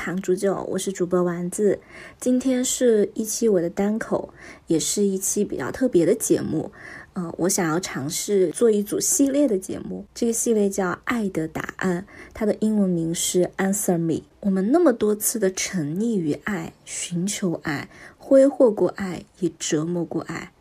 [0.00, 1.78] 糖煮酒，我是主播丸子。
[2.18, 4.32] 今天是一期我的单口，
[4.66, 6.72] 也是一期比较特别的节目。
[7.12, 14.22] 呃，我想要尝试做一组系列的节目，这个系列叫《爱的答案》，它的英文名是 Answer Me。
[14.40, 20.52] 我们那么多次的沉溺于爱，寻求爱，挥霍过爱，也折磨过爱。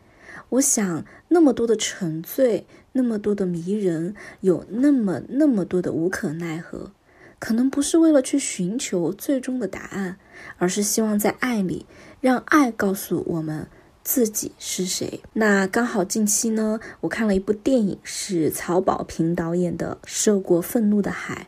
[0.49, 6.91] 我想，那么多的沉醉，那么多的迷人，有那么那么多的无可奈何。
[7.39, 10.17] 可能不是为了去寻求最终的答案，
[10.57, 11.85] 而是希望在爱里，
[12.21, 13.67] 让爱告诉我们
[14.03, 15.21] 自己是谁。
[15.33, 21.47] 那刚好近期呢，我看了一部电影，是曹保平导演的《涉过愤怒的海》，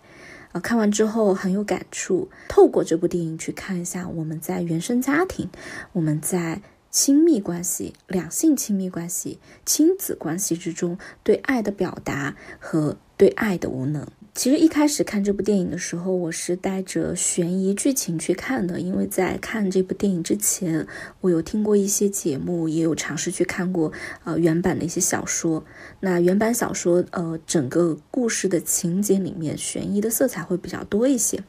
[0.57, 2.29] 啊，看完之后很有感触。
[2.47, 5.49] 透过这部电影去看一下我们在原生家庭，
[5.91, 14.07] 我们在亲密关系、两性亲密关系、亲子关系之中对爱的表达和对爱的无能。
[14.33, 20.87] 其实一开始看这部电影的时候，我是带着悬疑剧情去看的，因为在看这部电影之前，
[21.19, 23.91] 我有听过一些节目，也有尝试去看过
[24.23, 25.65] 呃原版的一些小说。
[25.99, 31.43] 那原版小说呃整个故事的情节里面，悬疑的色彩会比较多一些，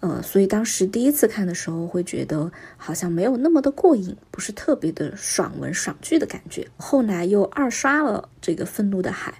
[0.00, 6.66] 呃，所以当时第一次看的时候，会觉得好像没有那么的过瘾，不是特别的爽文爽剧的感觉。
[6.76, 9.30] 后来又二刷了这个《愤怒的海》。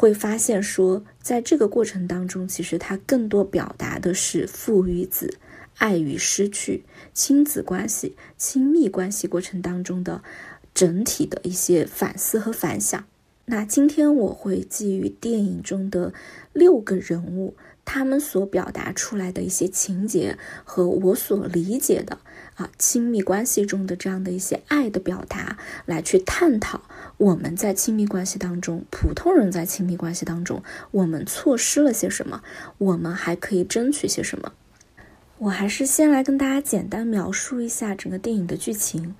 [0.00, 5.38] 会发现说，在这个过程当中，其实它更多表达的是父与子、
[5.78, 10.22] 爱与失去、亲子关系、亲密关系过程当中的
[10.72, 13.04] 整体的一些反思和反响。
[13.46, 16.14] 那今天我会基于电影中的
[16.52, 22.20] 六个人物，他们所表达出来的一些情节和我所理解的。
[22.54, 26.82] 啊，亲密关系中的这样的一些爱的表达，来去探讨
[27.18, 30.62] 我们在亲密关系当中，普通人在亲密关系当中，
[30.92, 32.42] 我们错失了些什么，
[32.78, 34.52] 我们还可以争取些什么。
[35.38, 39.16] 我还是先来跟大家简单描述一下整个电影的剧情。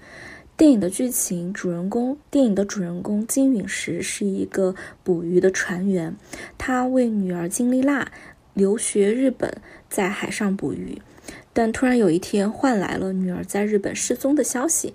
[0.57, 6.17] 电影的剧情，主人公，电影的主人公金陨石是一个捕鱼的船员，
[6.57, 8.11] 他为女儿金丽娜
[8.55, 11.01] 留学日本，在海上捕鱼。
[11.53, 14.95] 但突然有一天，换来了女儿在日本失踪的消息。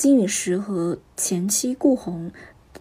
[0.00, 2.32] 金陨石和前妻顾红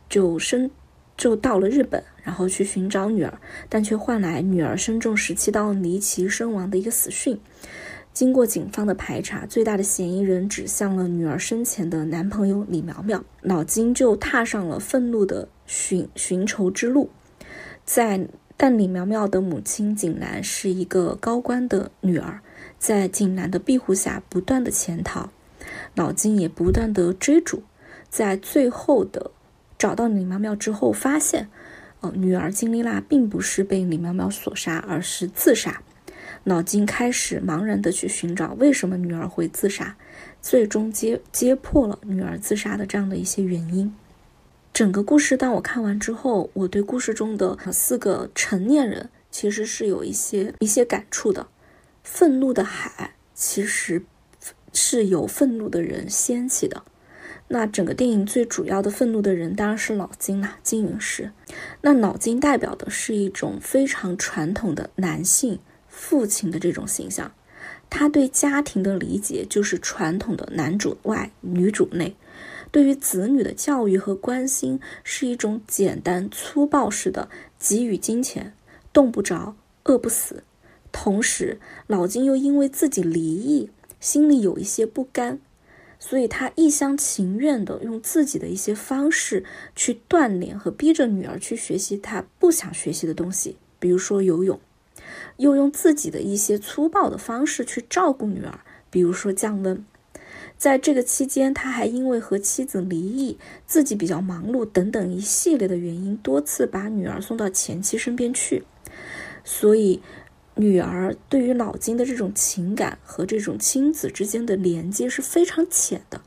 [0.08, 0.72] 就生
[1.18, 7.38] 就到了日本，然后去寻找女儿，但却换来女儿身中十七刀离奇身亡的一个死讯。
[8.14, 13.22] 经过警方的排查，最大的嫌疑人指向了女儿生前的男朋友李苗苗。
[13.42, 17.10] 老金就踏上了愤怒的寻寻仇之路。
[17.84, 22.40] 在但李苗苗的母亲景兰是一个高官的女儿。
[22.78, 25.30] 在景兰的庇护下，不断的潜逃，
[26.00, 27.62] 脑金也不断的追逐，
[28.10, 29.32] 在最后的
[29.78, 31.50] 找到李苗苗之后，发现，
[32.00, 35.82] 哦，女儿金丽娜并不是被李苗苗所杀，而是自杀。
[36.46, 39.98] 脑金开始茫然的去寻找为什么女儿会自杀，
[40.42, 43.94] 最终揭揭破了女儿自杀的这样的一些原因。
[44.72, 51.48] 整个故事，当我看完之后，我对故事中的四个成年人其实是有一些一些感触的。
[52.02, 54.02] 愤怒的海其实
[54.74, 56.84] 是由愤怒的人掀起的。
[57.52, 61.32] 那整个电影最主要的愤怒的人当然是老金啦，金陨石。
[61.82, 67.32] 那老金代表的是一种非常传统的男性父亲的这种形象，
[67.90, 72.16] 他对家庭的理解就是传统的男主外女主内，
[72.72, 78.54] 对于子女的教育和关心是一种简单粗暴式的给予金钱，
[78.94, 79.56] 冻不着，
[79.86, 80.44] 饿不死。
[80.92, 85.40] 同时，老金又因为自己离异，心里有一些不甘，
[86.00, 89.44] 所以他一厢情愿的用自己的一些方式
[89.76, 94.60] 去锻炼和逼着女儿去学习他不想学习的东西，比如说游泳，
[95.38, 98.60] 又用自己的一些粗暴的方式去照顾女儿，
[98.90, 99.86] 比如说降温。
[100.58, 103.38] 在这个期间，他还因为和妻子离异，
[103.68, 108.64] 自己比较忙碌等等一系列的原因，多次把女儿送到前妻身边去，
[109.44, 110.02] 所以。
[110.60, 116.20] 女儿对于老金的这种情感和这种亲子之间的连接是非常浅的。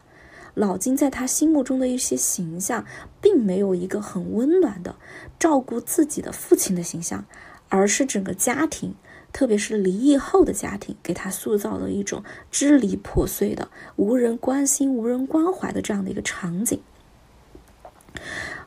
[0.55, 2.87] 老金在他心目中的一些形象，
[3.21, 4.97] 并没有一个很温暖的
[5.39, 7.27] 照顾自己的父亲的形象，
[7.69, 8.95] 而是整个家庭，
[9.35, 16.81] 特别是离异后的家庭，给他塑造了一种支离破碎的、无人关心、无人关怀的这样的一个场景。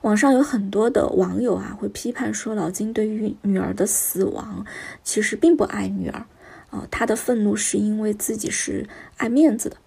[0.05, 4.63] 网上有很多的网友啊，会批判说老金对于女儿的死亡，
[5.03, 6.27] 其实并不爱女儿，
[6.69, 8.87] 啊，他的愤怒是因为自己是
[9.17, 9.77] 爱面子的。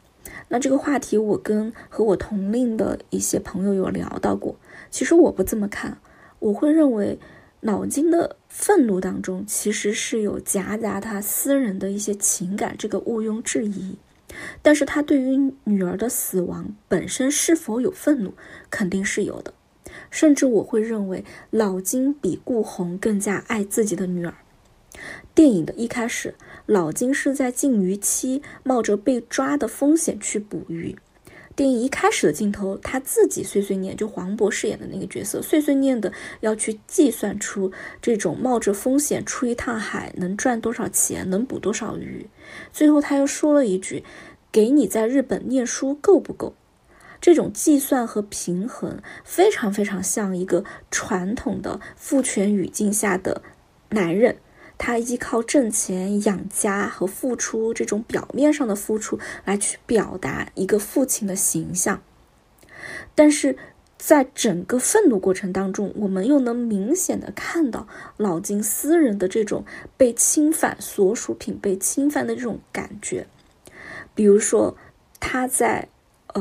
[0.49, 4.57] 那这个话题，我跟和我同龄的一些朋友有聊到过。
[4.91, 5.99] 其实我不这么看，
[6.41, 7.21] 我会认为，
[7.61, 13.97] 老金的愤怒当中，其实是有夹杂他私人的一些情感，这个毋庸置疑。
[14.63, 18.35] 但是他对于女儿的死亡本身是否有愤怒，
[18.69, 19.55] 肯定是有的。
[20.11, 24.35] 甚至我会认为，老金比顾红更加爱自己的女儿。
[25.35, 26.35] 电影的一开始，
[26.67, 30.97] 老金是在禁渔期，冒着被抓的风险去捕鱼。
[31.55, 42.29] 电影一开始的镜头，他自己碎碎念，就黄渤饰演的那个角色，碎碎念的要去计算出这种冒着风险出一趟海能赚多少钱，能捕多少鱼。
[42.73, 44.05] 最后他又说了一句
[44.53, 46.55] ：“给你在日本念书够不够？”
[47.21, 53.43] 这种计算和平衡，非常非常像一个传统的父权语境下的
[53.91, 54.37] 男人。
[54.81, 62.01] 他依靠挣钱养家和付出这种表面上的付出来去表达一个父亲的形象，
[63.17, 63.59] 但是
[63.97, 69.65] 在整个愤怒过程当中，我们又能明显的看到老金私人的这种
[69.97, 73.27] 被侵犯、所属品被侵犯的这种感觉，
[74.15, 74.77] 比如说
[75.19, 75.89] 他在。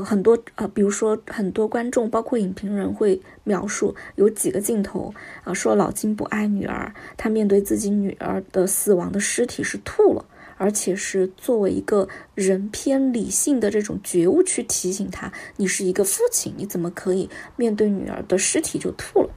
[0.03, 5.13] 很多呃，比如说很多观众，包括影评人会描述有几个镜头
[5.43, 10.25] 啊，说老金不爱女儿，他面对自己女儿的死亡的尸体是吐了，
[10.57, 19.29] 而且是作为一个人偏理性的这种觉悟去提醒他，你是一个父亲，你怎么可以面对女儿的尸体就吐了？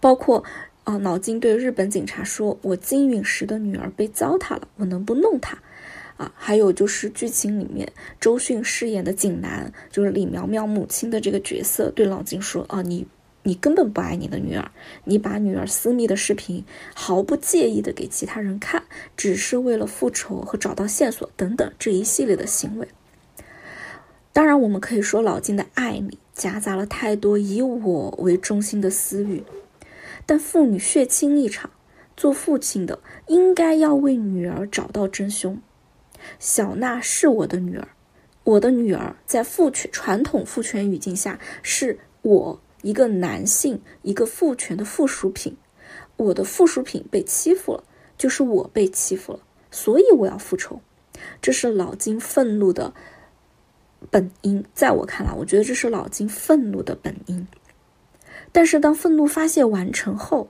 [0.00, 0.44] 包括
[0.84, 5.58] 啊，老金对日本警察说：“我金陨石的女儿被糟蹋了，我能不弄她？”
[6.18, 13.06] 啊，还有就是剧情里面周迅饰演的景南，就是李苗苗母亲的这个角色，对老金说：“啊，你
[13.44, 14.70] 你根本不爱你的女儿，
[15.04, 18.82] 你把女儿私密的视频毫不介意的给其他人看，
[19.16, 22.88] 只是为了复仇和找到线索等等这一系列的行为。”
[24.34, 29.44] 当然，我们可以说老金的爱里夹杂了太多以我为中心的私欲，
[30.26, 31.70] 但父女血亲一场，
[32.16, 32.98] 做父亲的
[33.28, 35.60] 应该要为女儿找到真凶。
[36.38, 37.88] 小娜是我的女儿，
[38.44, 45.56] 我的女儿在父权传统父权语境下，是我一个男性一个父权的附属品，
[46.16, 47.84] 我的附属品被欺负了，
[48.16, 49.40] 就是我被欺负了，
[49.70, 50.80] 所以我要复仇，
[51.42, 52.94] 这是老金愤怒的
[54.10, 54.64] 本因。
[54.74, 57.46] 在我看来，我觉得这是老金愤怒的本因。
[58.50, 60.48] 但是当愤怒发泄完成后，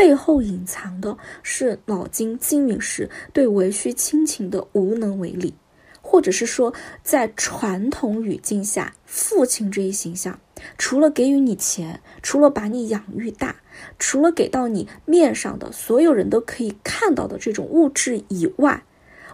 [0.00, 5.52] 背后隐藏的是老金金陨石对维续亲情的无能为力，
[6.00, 10.40] 或者是说，在传统语境下，父亲这一形象，
[10.78, 13.56] 除了给予你钱，除了把你养育大，
[13.98, 18.82] 除了给到你面上的所有人都可以看到的这种物质以外，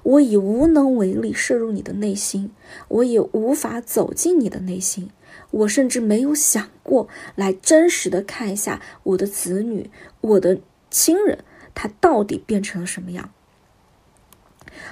[0.03, 2.51] 我以无能为力摄入你的内心，
[2.89, 5.11] 我也无法走进你的内心。
[5.57, 10.59] 我甚至没有想过来真实的看一下我的子女，我的
[10.91, 11.39] 亲人，
[11.75, 13.31] 他到底变成了什么样。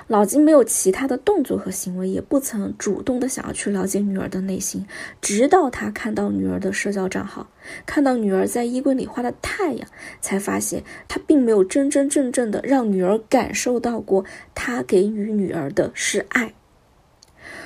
[0.06, 4.86] 老金没有其他的动作和行为，也不曾主动的想要去了解女儿的内心，
[5.20, 7.48] 直到他看到女儿的社交账号，
[7.84, 9.86] 看到女儿在衣柜里画的太阳，
[10.22, 14.24] 才发现他并没有真真正正的让女儿感受到过
[14.54, 16.54] 他给予女儿的是爱。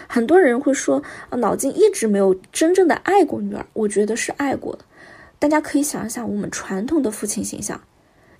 [0.08, 3.66] 很多人会说，啊，脑筋一直没有真正的爱过女儿。
[3.72, 4.84] 我觉得是爱过的。
[5.38, 7.82] 大家可以想一想，我们传统的父亲形象，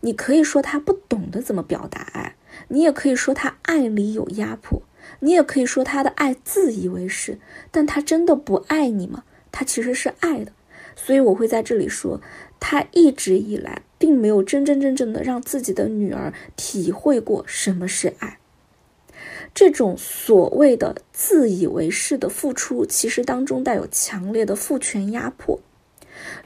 [0.01, 2.35] 你可以说他不懂得怎么表达爱，
[2.69, 4.83] 你也可以说他爱里有压迫，
[5.21, 7.39] 你也可以说他的爱自以为是。
[7.71, 9.25] 但他真的不爱你吗？
[9.53, 10.53] 他其实是爱的。
[10.97, 12.21] 所以我会在这里说，
[12.59, 18.38] 他一直以来并没有真真正正的让自己的女儿体会过什么是爱。
[19.55, 25.61] 这种所谓的自以为是的付出，其实当中带有强烈的父权压迫。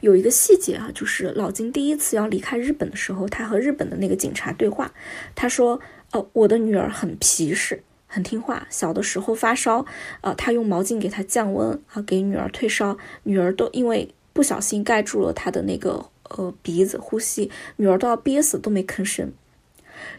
[0.01, 4.93] 有一个细节啊，就是老金第一次要离开日本的时候，他和日本的那个警察对话，
[5.33, 5.79] 他说
[6.13, 8.67] ：“哦，我的女儿很皮实，很听话。
[8.69, 9.85] 小的时候发烧，
[10.21, 19.31] 啊，他用毛巾给她降温，啊，给女儿退烧，女儿都因为不小心盖住了她的那个呃鼻子呼吸，女儿都要憋死都没吭声。”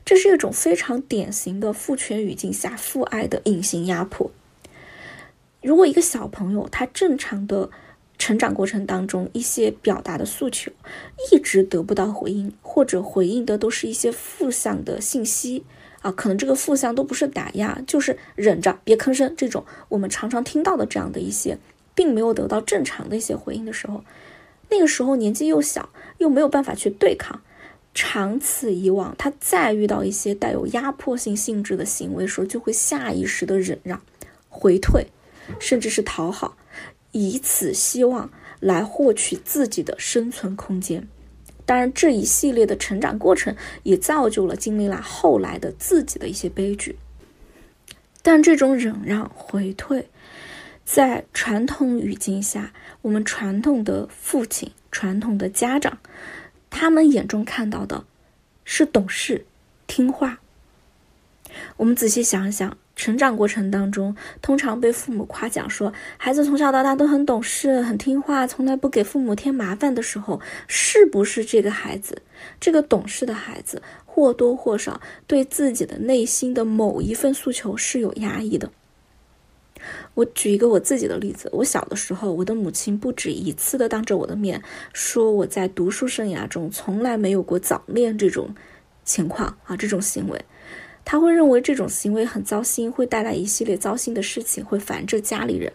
[0.04, 4.30] 这是一种非常典型的父权语境下父爱的隐形压迫。
[5.62, 7.70] 如果一个小朋友他正常的
[8.18, 10.70] 成长过程当中，一些表达的诉求
[11.32, 15.64] 一直得不到回应，或者回应的都是一些负向的信息
[16.02, 21.58] 啊，可能这个负向都不是打压，就是忍着别吭声这种我们常常听到的这样的一些，
[21.94, 24.04] 并没有得到正常的一些回应的时候，
[24.68, 27.40] 那个时候年纪又小，又没有办法去对抗。
[27.94, 34.02] 长此以往，他再遇到一些带有压迫性性质的行为时候，就会下意识的忍让、
[34.48, 35.06] 回退，
[35.60, 36.56] 甚至是讨好，
[37.12, 41.06] 以此希望来获取自己的生存空间。
[41.64, 46.96] 当然，这一系列的成长过程也造就了金丽娜后来的自己的一些悲剧。
[48.22, 50.08] 但这种忍让、回退，
[50.84, 52.72] 在传统语境下，
[53.02, 55.98] 我们传统的父亲、传统的家长，
[56.76, 58.04] 他们眼中看到的
[58.64, 59.46] 是懂事、
[59.86, 60.40] 听话。
[61.76, 62.76] 我们仔细想想。
[62.96, 72.22] 成长过程当中，通常被父母夸奖说孩子从小到大都很懂事、很听话，从来不给父母添麻烦的时候，是不是这个孩子，
[72.60, 78.70] 这个懂事的孩子或多或少对自己的内心的某一份诉求是有压抑的？
[80.14, 84.62] 我举一个我自己的例子，我小的时候，我的母亲不止一次的当着我的面
[84.92, 88.54] 说我在读书生涯中从来没有过早恋这种
[89.04, 90.44] 情况啊，这种行为。
[91.04, 95.72] 他会认为这种行为很糟心，会带来一系列糟心的事情，会烦着家里人。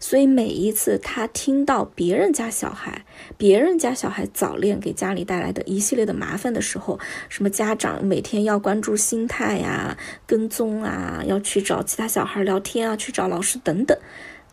[0.00, 3.04] 所以每一次他听到别人家小孩、
[3.36, 6.98] 别人家小孩早恋给家里带来的一系列的麻烦的时候，
[7.28, 13.98] 什么家长每天要关注心态呀、跟踪啊，要去找其他小孩聊天啊，去找老师等等，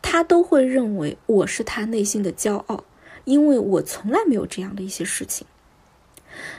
[0.01, 2.83] 他都会认为我是他内心的骄傲，
[3.25, 5.45] 因为我从来没有这样的一些事情。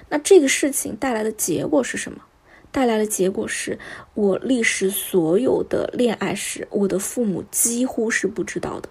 [0.08, 2.22] 那这个事情带来的结果是什么？
[2.72, 3.78] 带来的结果是
[4.14, 8.88] 我历史所有的恋爱史，我的父母几乎是不知道的。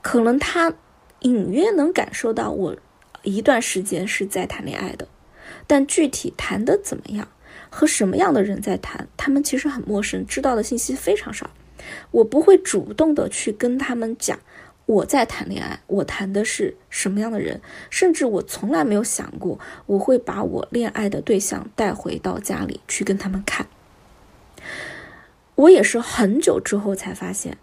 [0.00, 0.72] 可能他
[1.20, 2.76] 隐约能感受到我
[3.22, 5.08] 一段时间是在谈恋爱的，
[5.66, 7.28] 但具体谈的怎么样，
[7.68, 11.50] 和什么样的人在谈，他们其实很陌生，知道的信息非常少。
[12.10, 14.38] 我不会主动的去跟他们讲。
[14.88, 17.60] 我在谈恋爱，我谈的是什么样的人？
[17.90, 23.66] 甚至我从来没有想过，我会把我恋爱的对象带回到家里去跟他们看。
[25.56, 27.58] 我也是很久之后才发现，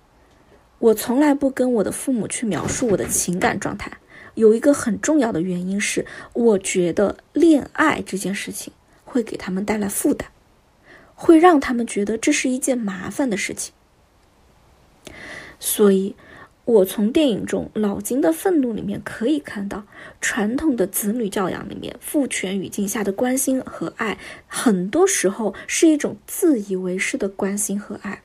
[0.77, 3.91] 我从来不跟我的父母去描述我的情感状态。
[4.35, 8.71] 有一个很重要的原因是，我觉得恋爱这件事情
[9.03, 10.29] 会给他们带来负担，
[11.15, 13.73] 会让他们觉得这是一件麻烦的事情，
[15.59, 16.15] 所以。
[16.65, 19.85] 我从电影中老金的愤怒里面可以看到，
[20.19, 24.17] 传统的子女教养里面父权语境下的关心和爱，
[24.47, 28.23] 很多时候是一种自以为是的关心和爱。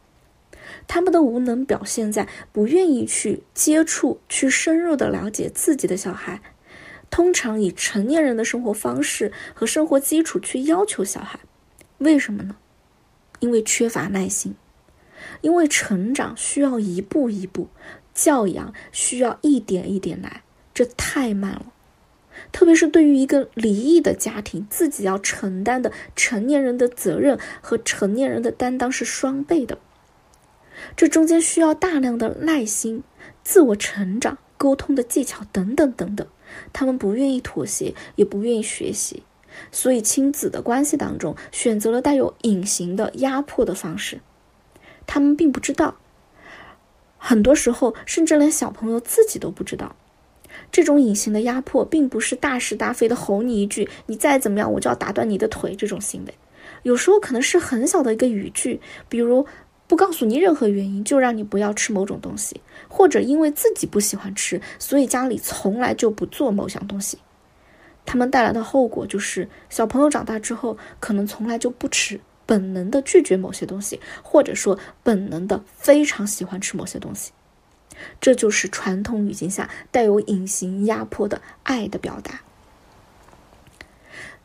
[0.89, 6.41] 他们的无能表现在不愿意去接触、去深入的了解自己的小孩，
[7.11, 11.41] 通常以成年人的生活方式和生活基础去要求小孩。
[11.99, 12.57] 为什么呢？
[13.41, 14.55] 因为缺乏耐心，
[15.43, 17.69] 因为成长需要一步一步。
[18.15, 20.43] 教养需要一点一点来，
[20.75, 21.73] 这太慢了。
[22.53, 29.79] 特别是对于一个离异的家庭，自己要承担的成年人的责任和成年人的担当是双倍的。
[30.97, 33.03] 这中间需要大量的耐心、
[33.45, 36.27] 自我成长、沟通的技巧等等等等。
[36.73, 39.23] 他们不愿意妥协，也不愿意学习，
[39.71, 44.21] 所以亲子的关系当中选择了带有隐形的压迫的方式。
[45.07, 46.00] 他们并不知道。
[47.23, 49.95] 很多时候，甚至连小朋友自己都不知道，
[50.73, 56.35] 这种隐形的压迫，并不是大是大非的吼你一句“你再怎么样，我就要打断你的腿”这种行为。
[56.83, 59.47] 有时候可能是很小的一个语句，比如
[59.87, 62.59] 不告诉你任何原因就让你不要吃某种东西，
[62.89, 67.19] 或者因为自己不喜欢吃，所以家里从来就不做某项东西。
[68.07, 72.19] 他们带来的后果就是，小朋友长大之后可能从来就不吃。
[72.51, 77.31] 本能的拒绝某些东西，或者说本能的非常喜欢吃某些东西，
[78.21, 82.41] 这就是传统语境下带有隐形压迫的爱的表达。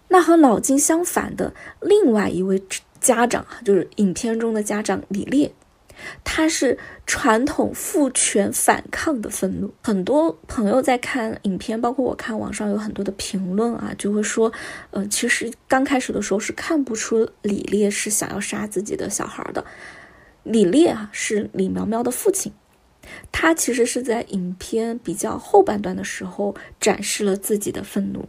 [0.07, 2.61] 那和老金相反的另外一位
[3.01, 5.51] 家长，就是影片中的家长李烈。
[6.23, 9.73] 他是传统父权反抗的愤怒。
[9.81, 14.51] 很多朋友在看影片，包括我看网上有很多的评论啊，就会说，
[14.91, 19.63] 呃，其实刚开始的时候是看不出李烈是想要杀自己的小孩的。
[20.43, 22.51] 李烈啊，是李苗苗的父亲，
[23.31, 28.27] 他其实是在影片比较后半段的时候展示了自己的愤怒。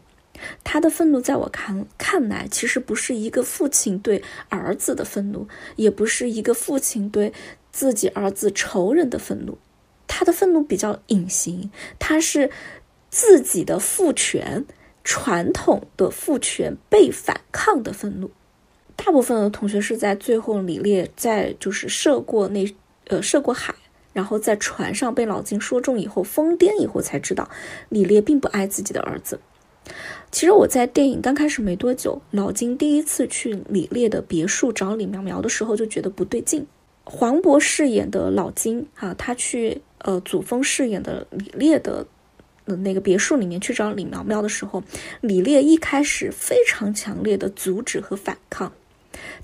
[0.64, 7.32] 他的愤怒，在我看看来，其实不是一个父亲对儿子的愤怒，也不是一个父亲对
[7.72, 9.58] 自己儿子仇人的愤怒。
[10.06, 12.50] 他的愤怒比较隐形，他是
[13.10, 14.64] 自己的父权
[15.02, 18.30] 传统的父权被反抗的愤怒。
[18.94, 22.74] 大部分的同学是在最后李烈在就是涉过那
[23.08, 23.74] 呃涉过海，
[24.12, 27.50] 然后在船上被老金说中以后疯癫以后才知道，
[27.88, 29.38] 李烈并不爱自己的儿子。
[30.30, 36.66] 其实我在电影刚开始没多久，老金第一次去李烈的别墅找李苗苗的时候，就觉得不对劲。
[37.04, 42.04] 黄渤饰演的老金，啊，他去呃祖峰饰演的李烈的
[42.64, 44.83] 那个别墅里面去找李苗苗的时候，
[45.21, 48.73] 李烈一开始非常强烈的阻止和反抗，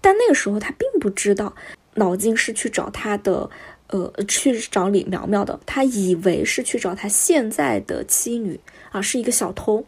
[0.01, 1.55] 但那个时候他并不知道
[1.95, 3.49] 老金是去找他的，
[3.87, 8.59] 呃，去找李苗苗的，他以为是去找他现在的妻女
[8.91, 9.87] 啊，是一个小偷。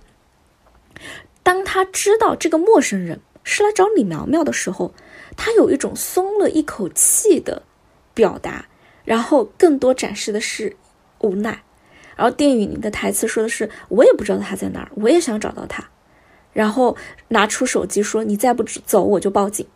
[1.42, 4.94] 当他知道这个陌生人是来找李苗苗的时候，
[5.36, 7.62] 他有一种松了一口气的
[8.14, 8.66] 表达，
[9.04, 10.76] 然后更多展示的是
[11.20, 11.62] 无奈。
[12.16, 15.84] 然后电影里的台词说的是：“我也不知道他在哪儿，我也想找到他。”
[16.52, 16.96] 然后
[17.28, 19.66] 拿出手机说：“你再不走，我就报警。”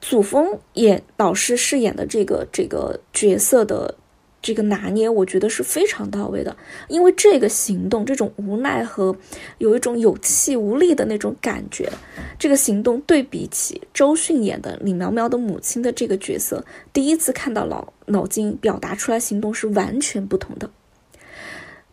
[0.00, 3.96] 祖峰演老师饰演的这个这个角色的。
[4.44, 6.54] 这个拿捏，我觉得是非常到位的，
[6.88, 9.16] 因为这个行动，这种无奈和
[9.56, 11.90] 有一种有气无力的那种感觉，
[12.38, 20.68] 这个行动对比起周迅演的李苗苗的母亲的这个角色，第一次看到老脑筋表达出来行动是完全不同的。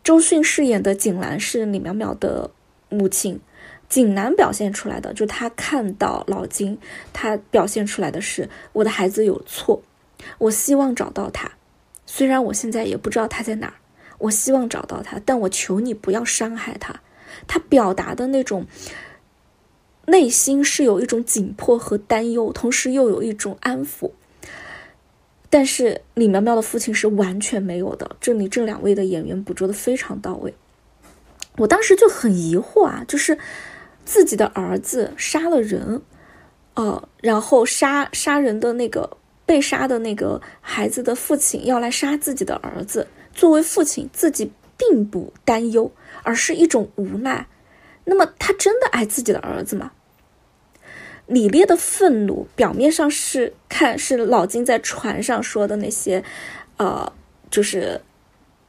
[0.04, 2.50] 周迅饰演的景兰是李苗苗的
[2.90, 3.40] 母亲，
[3.88, 6.76] 景兰表现出来的，就她看到老金，
[7.14, 9.80] 她表现出来的是我的孩子有错，
[10.36, 11.50] 我希望找到他。
[12.14, 13.72] 虽然我现在也不知道他在哪儿，
[14.18, 17.00] 我希望找到他，但我求你不要伤害他。
[17.46, 18.66] 他表达的那种
[20.04, 24.10] 内心是有一种紧迫和担忧，同时又有一种安抚。
[25.48, 28.14] 但是李苗苗的父亲是完全没有的。
[28.20, 30.52] 这里这两位的演员捕捉的非常到位。
[31.56, 33.38] 我当时就很疑惑啊，就是
[34.04, 36.02] 自己的儿子杀了人，
[36.74, 39.16] 呃，然后杀杀人的那个。
[39.44, 45.90] 被杀的那个孩子的父亲要来杀自己的儿子，作为父亲，自己并不担忧，
[46.22, 47.46] 而是一种无奈。
[48.04, 49.92] 那么，他真的爱自己的儿子吗？
[51.26, 56.24] 李烈的愤怒表面上是看是老金在船上说的那些，
[56.78, 57.12] 呃，
[57.48, 58.00] 就是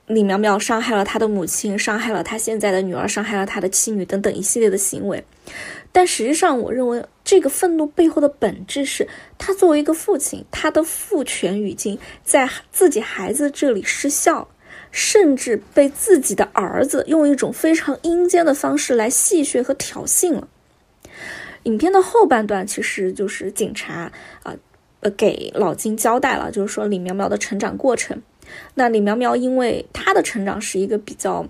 [0.05, 5.25] 李苗苗伤害了他的母亲，伤害了他现在的女儿，伤害了他的妻女等等一系列的行为。
[5.95, 14.49] 但实际上，我认为这个愤怒背后的本质是他作为一个父亲，他的父权语境在自己孩子这里失效，
[14.89, 20.47] 甚至被自己的儿子用一种非常阴间的方式来戏谑和挑衅了。
[21.63, 24.55] 影片的后半段其实就是警察啊，
[25.01, 28.19] 呃，给老金交代了，就是说李苗苗的成长过程。
[28.73, 31.47] 那李苗苗因为她的成长是一个比较，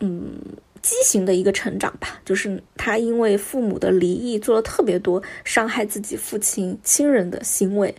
[0.00, 0.38] 嗯。
[0.82, 7.94] 畸形的一个成长吧，就是他因为父母的离异，做了特别多伤害自己父亲亲人的行为，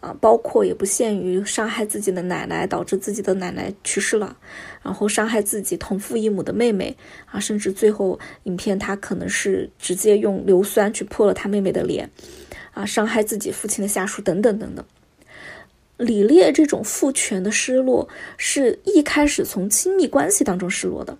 [0.00, 4.36] 啊，包括也不限于伤害自己的奶奶，导致自己的奶奶去世了，
[4.82, 12.10] 然后伤害自己同父异母的妹妹，啊，甚至最后影片他可能是直接用硫酸去泼了他妹妹的脸，
[12.72, 14.84] 啊，伤害自己父亲的下属等等等等。
[15.96, 21.16] 李烈这种父权的失落，是一开始从亲密关系当中失落的。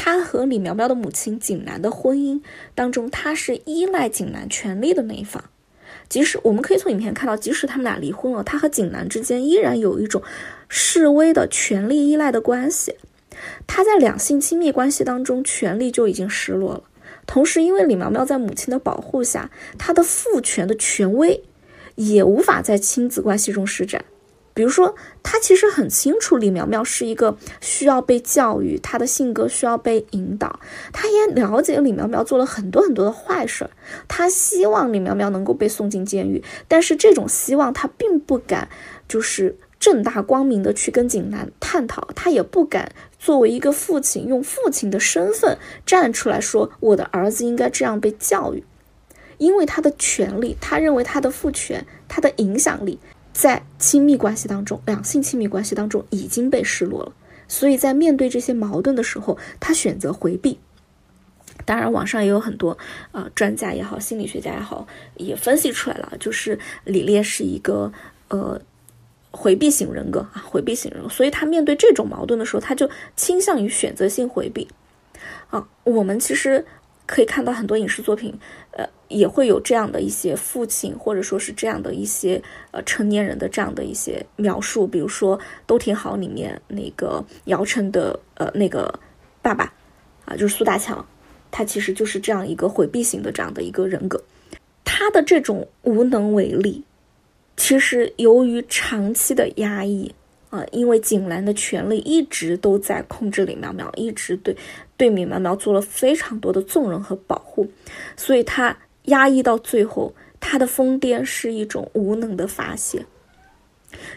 [0.00, 2.40] 他和李苗苗的母亲景兰的婚姻
[2.76, 5.42] 当中，他是依赖景兰权利的那一方。
[6.08, 10.22] 即使我们可以从影片看到，即使他们俩离婚了，他和景兰之间依然有一种
[10.68, 12.94] 示威的权力依赖的关系。
[13.66, 16.84] 他在两性亲密关系当中，权力就已经失落了。
[17.26, 21.42] 同时，因为李苗苗在母亲的保护下，他的父权的权威
[21.96, 24.04] 也无法在亲子关系中施展。
[24.58, 30.58] 比如说，他其实很清楚李苗苗是一个需要被教育，他的性格需要被引导。
[30.92, 33.70] 他也了解李苗苗做了很多很多的坏事儿，
[34.08, 36.42] 他希望李苗苗能够被送进监狱。
[36.66, 38.68] 但是这种希望他并不敢，
[39.06, 48.64] 就是正大光明的去跟景南探讨，他也不敢作为一个父亲用父亲的身份站出来说我的儿子应该这样被教育，
[49.36, 52.98] 因为他的权利，他认为他的父权，他的影响力。
[53.40, 57.12] 在亲密关系当中，两性亲密关系当中已经被失落了，
[57.46, 60.58] 所以在面对这些矛盾的时候，他选择回避。
[61.64, 62.76] 当然，网上也有很多
[63.12, 67.92] 呃专家也好，心理学家也好，也分析出来了，就是李烈是一个
[68.26, 68.60] 呃
[69.30, 74.66] 回避型人格啊，回避型人格，所以他面对这种矛盾的时候，他就倾向于选择性回避。
[75.50, 76.66] 啊，我们其实。
[77.10, 78.38] 可以看到很多影视作品，
[79.08, 84.86] 也会有这样的一些父亲，或者说是这样的一些呃成年人的这样的一些描述。
[84.86, 88.92] 比如说《都挺好》里面那个姚晨的呃那个
[89.42, 89.72] 爸爸
[90.24, 91.04] 啊，就是苏大强，
[91.50, 94.22] 他其实就是这样一个回避型的这样的一个人格。
[94.84, 96.84] 他的这种无能为力，
[97.56, 100.14] 其实由于长期的压抑。
[100.50, 104.56] 啊，因为景兰的权力一直都在控制李苗苗，一直对
[104.96, 107.70] 对李苗苗做了非常多的纵容和保护，
[108.16, 108.74] 所以他
[109.08, 113.04] 压抑到最后，他的疯癫是一种无能的发泄。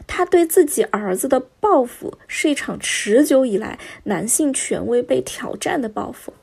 [0.05, 6.33] 他对自己儿子的报复是一场持久以来男性权威被挑战的报复。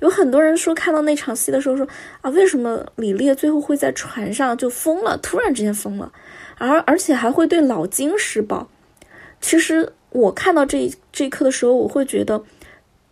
[0.00, 1.86] 有很多人说，看到那场戏的时候说
[2.20, 6.12] 啊，为什么李烈最后会在船上就疯了，突然之间疯了，
[6.58, 8.68] 而而且还会对老金施暴？
[9.40, 12.44] 其实我看到这这一刻的时候，我会觉得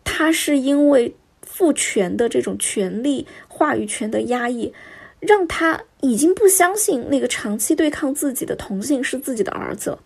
[0.04, 1.14] 他是因为
[1.62, 4.74] 父权的这种权力、话语权的压抑。
[5.20, 9.96] 让他已经不相信那个长期对抗自己的同性是自己的儿子，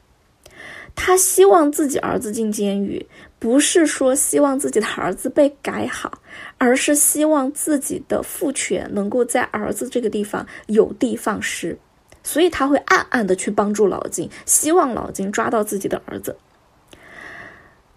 [0.95, 3.07] 他希望自己儿子进监狱，
[3.38, 6.21] 不是说希望自己的儿子被改好，
[6.59, 11.79] 而是希望自己的父权能够在儿子这个地方有的放矢，
[12.23, 16.37] 所以他会暗暗的去帮助老金，希望老金抓到自己的儿子，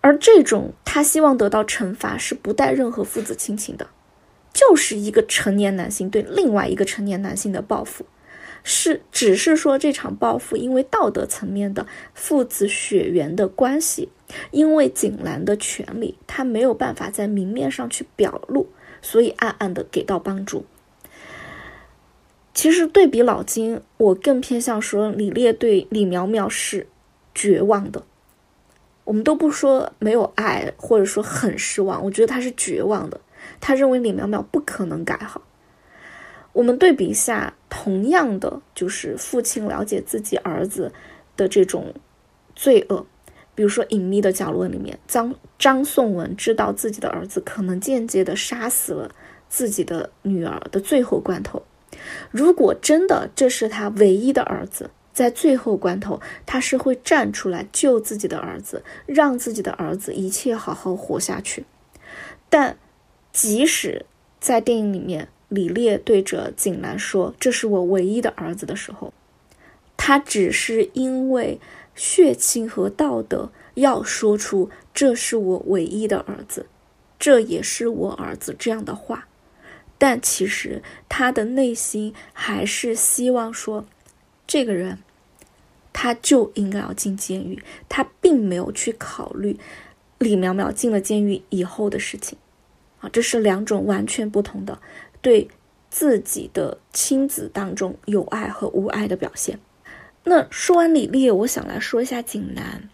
[0.10, 3.86] 而这种他希望得到惩罚是不带任何父子亲情的。
[4.52, 8.04] 就是一个成年男性对另外一个成年男性的报复，
[8.63, 14.10] 是只是说这场报复因为道德层面的父子血缘的关系，
[14.50, 18.67] 因为景兰的权利，他没有办法在明面上去表露，
[19.04, 20.65] 所以暗暗的给到帮助。
[22.56, 26.88] 其实对比老金，我更偏向说李烈对李苗苗是
[27.36, 28.04] 绝望的。
[29.10, 33.19] 我们都不说没有爱，或者说很失望，我觉得他是绝望的。
[33.60, 35.41] 他认为李苗苗不可能改好。
[36.54, 40.91] 我们对比一下，同样的就是父亲了解自己儿子
[41.36, 41.91] 的这种
[42.56, 43.04] 罪恶，
[43.56, 49.10] 比如说《隐秘的角落》里面，张张颂文知道自己的儿子可能间接的杀死了
[49.50, 51.63] 自己的女儿的最后关头。
[52.30, 61.65] 如果真的这是他唯一的儿子，在最后关头，他是会站出来救自己的儿子，让自己的儿子一切好好活下去。
[62.49, 62.77] 但
[63.34, 64.05] 即使
[64.39, 69.13] 在电影里面，李烈对着景兰说：“这是我唯一的儿子”的时候，
[69.97, 71.60] 他只是因为
[71.93, 76.67] 血亲和道德要说出“这是我唯一的儿子，
[77.19, 79.27] 这也是我儿子”这样的话，
[79.97, 83.86] 但其实他的内心还是希望说，
[84.47, 84.99] 这个人
[86.02, 89.60] 他就应该要进监狱，他并没有去考虑
[90.18, 92.38] 李苗苗进了监狱以后的事情。
[93.02, 94.80] 啊，这是两种完全不同的
[95.22, 95.50] 对
[95.90, 99.60] 自己的亲子当中有爱和无爱的表现。
[100.24, 102.88] 那说完李烈，我想来说一下景南，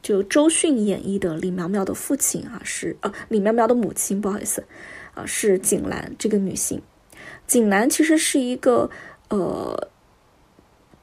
[0.00, 4.62] 就周迅演绎的李苗苗的父亲啊，是呃李苗苗的母亲，不好意思，
[5.14, 6.80] 啊是景兰这个女性。
[7.48, 8.88] 景兰其实是一个
[9.28, 9.88] 呃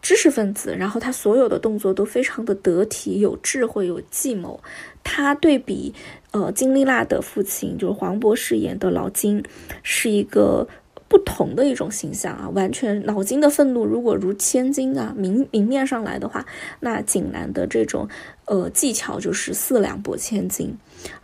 [0.01, 4.59] 知识分子，然后他所有的动作都非常的得体，有智慧，有计谋。
[5.03, 5.93] 他对比。
[6.33, 9.43] 呃，金丽娜的父亲就是黄渤饰演的老金，
[9.83, 10.65] 是一个
[11.09, 12.49] 不同的一种形象啊。
[12.55, 16.45] 完全老金的愤怒，如果如千金啊，明明面上来的话，
[16.79, 18.07] 那景南的这种
[18.45, 20.73] 呃技巧就是四两拨千斤，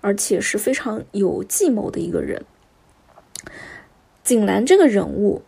[0.02, 2.44] 而且是非常有计谋的一个人。
[4.26, 5.42] 景南这个人物，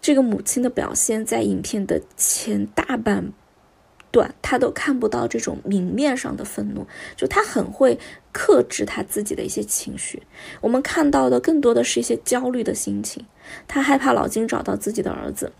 [0.00, 3.32] 这个母亲的表现，在影片的前大半。
[4.12, 6.84] 段她都看不到这种明面上的愤怒，
[7.14, 7.96] 就她很会
[8.32, 10.24] 克制她自己的一些情绪。
[10.60, 13.24] 我们看到的更多的是一些焦虑的心情，
[13.68, 15.52] 她害怕老金找到自己的儿子，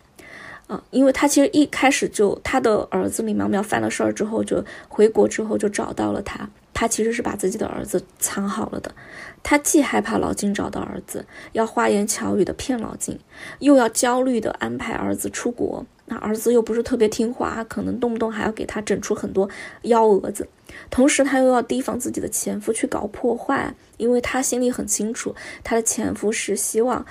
[0.70, 8.94] 啊，因为他其实一开始就他的儿子李苗苗犯了事儿之后，就回国之后就找到了他，他其实是把自己的儿子藏好了的。
[9.42, 13.18] 他既害怕老金找到儿子，要花言巧语的骗老金，
[13.58, 15.84] 又要焦虑的安排儿子出国。
[16.06, 19.50] 那儿子又不是特别听话，可能动不动还要给他整出很多
[19.82, 20.46] 幺蛾子，
[20.88, 27.04] 同时他又要提防自己的前夫去搞破坏，因为他心里很清楚，他的前夫是希望，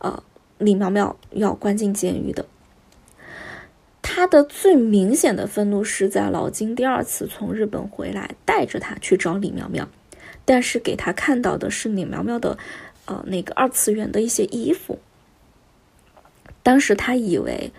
[0.00, 0.22] 呃，
[0.58, 2.44] 李苗苗要关进监狱的。
[4.08, 9.88] 他的最明显的愤怒是在老金第二次从日本回来，带着他去找李苗苗，
[10.44, 12.56] 但是给他看到的是李苗苗的，
[13.06, 15.00] 呃，那个二次元的一些衣服。
[16.62, 17.72] 当时他以为。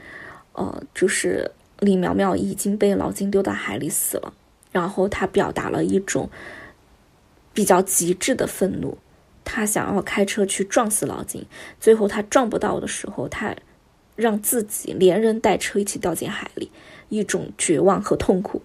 [0.60, 4.34] 呃，就是李苗苗已经被老金丢到海里死了，
[4.72, 6.32] 然后他表达了一种
[7.54, 8.98] 比较极致的愤怒，
[9.44, 11.46] 他想要开车去撞死老金，
[11.80, 13.56] 最后他撞不到的时候，他
[14.18, 16.70] 让自己连人带车一起掉进海里，
[17.08, 18.62] 一种绝望和痛苦。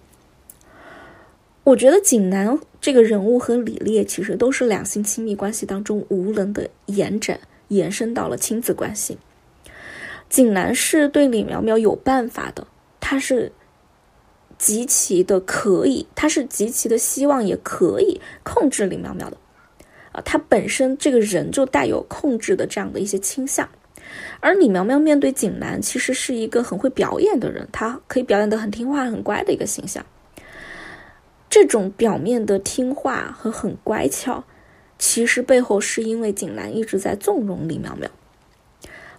[1.63, 7.39] 我觉得景南这个人物和李烈其实都是两性亲密关系当中无能的延展，
[7.69, 9.17] 延伸到了亲子关系。
[10.29, 12.67] 景南是对李苗苗有办法的，
[12.99, 13.53] 他是
[14.57, 19.37] 极其的可以，他是极其的希望也可以控制李苗苗的，
[20.11, 23.69] 啊，他本身这个人就带有控制的这样的一些倾向，
[24.45, 30.05] 而李苗苗面对景南其实是一个很会表演的人，她可以表演的很听话、很乖的一个形象，
[31.49, 34.43] 这种表面的听话和很乖巧，
[34.99, 38.09] 其实背后是因为景南一直在纵容李苗苗。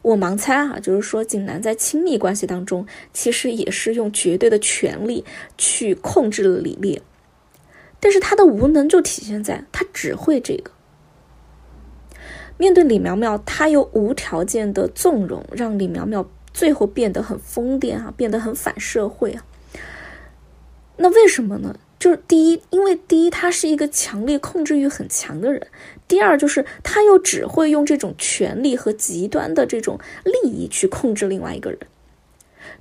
[0.03, 5.25] 我盲猜啊，就是说景南在亲密关系当中，其实也是用绝对的权力
[5.57, 7.01] 去控制了李烈，
[7.99, 10.71] 但是他的无能就体现在他只会这个。
[12.57, 19.45] 面对李苗苗，他又无条件的纵容，让李苗苗最后变得很疯癫啊，变得很反社会啊。
[20.97, 21.77] 那为什么呢？
[21.99, 25.61] 就是第一，因为第一他是一个强烈控制欲很强的人；
[26.07, 31.79] 第二，就是他又只会用这种权力和极端的这种利益去控制另外一个人。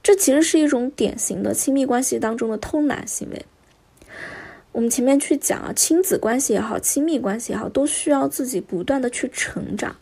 [0.01, 3.45] 这其实是一种典型的亲密关系当中的偷懒行为。
[4.73, 9.95] 我们前面去讲啊，亲子关系也好，亲密关系也好，都需要自己不断的去成长。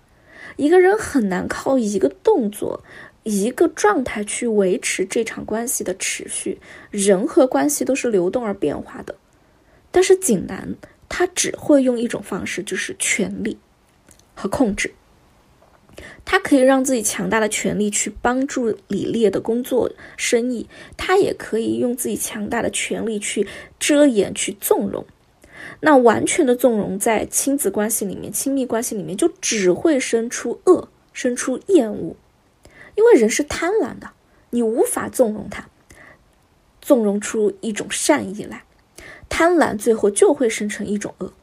[0.55, 2.83] 一个人很难靠一个动作。
[3.23, 9.13] 一个状态去维持这场关系的持续，人和关系都是流动而变化的。
[9.91, 10.75] 但是景南
[11.07, 13.59] 他只会用一种方式，就是权力
[14.33, 14.91] 和控制。
[16.23, 23.47] 他可以让自己强大的权力去帮助李烈的工作生意，他也可以用自己强大的权力去
[23.79, 25.05] 遮掩、去纵容。
[25.81, 32.15] 那完全的纵容在亲子关系里面、亲密关系里面，就只会生出恶，生出厌恶。
[32.95, 34.11] 因为人是贪婪的，
[34.51, 35.69] 你无法纵容他，
[36.81, 38.63] 纵容出一种善意来，
[39.29, 41.33] 贪婪最后就会生成一种恶。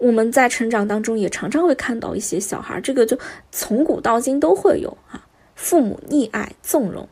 [0.00, 3.18] 我们在成长当中也常常会看到一些小孩，这个就
[3.52, 7.06] 从古到今都会有啊，父母溺爱纵容，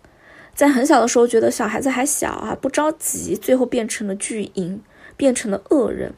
[0.54, 4.82] 在很小的时候觉得小孩子还小啊，不着急，最后变成了巨婴，
[5.18, 6.14] 变成了恶人。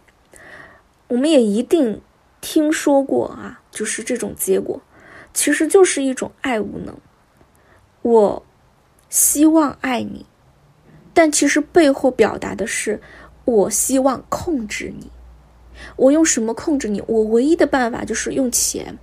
[1.09, 2.01] 我们也一定
[2.41, 4.81] 听说过啊，就是这种结果。
[5.35, 6.97] 其实就是一种爱无能。
[8.03, 8.47] 我
[9.09, 10.25] 希望爱你，
[11.13, 13.01] 但其实背后表达的是
[13.45, 15.11] 我希望控制你。
[15.97, 17.03] 我用什么控制你？
[17.07, 18.99] 我唯一的办法就是用钱。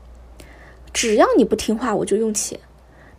[0.94, 2.60] 只要你不听话，我就用钱；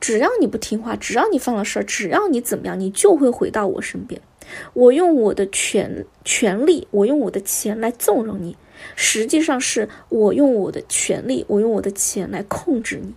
[0.01, 4.21] 只要你不听话，只要你犯了事儿，只要你怎么样，你就会回到我身边。
[4.73, 8.57] 我用我的权权力，我用我的钱来纵容你。
[8.97, 13.15] 实际上是我用我的权利，我用我的钱来控制你。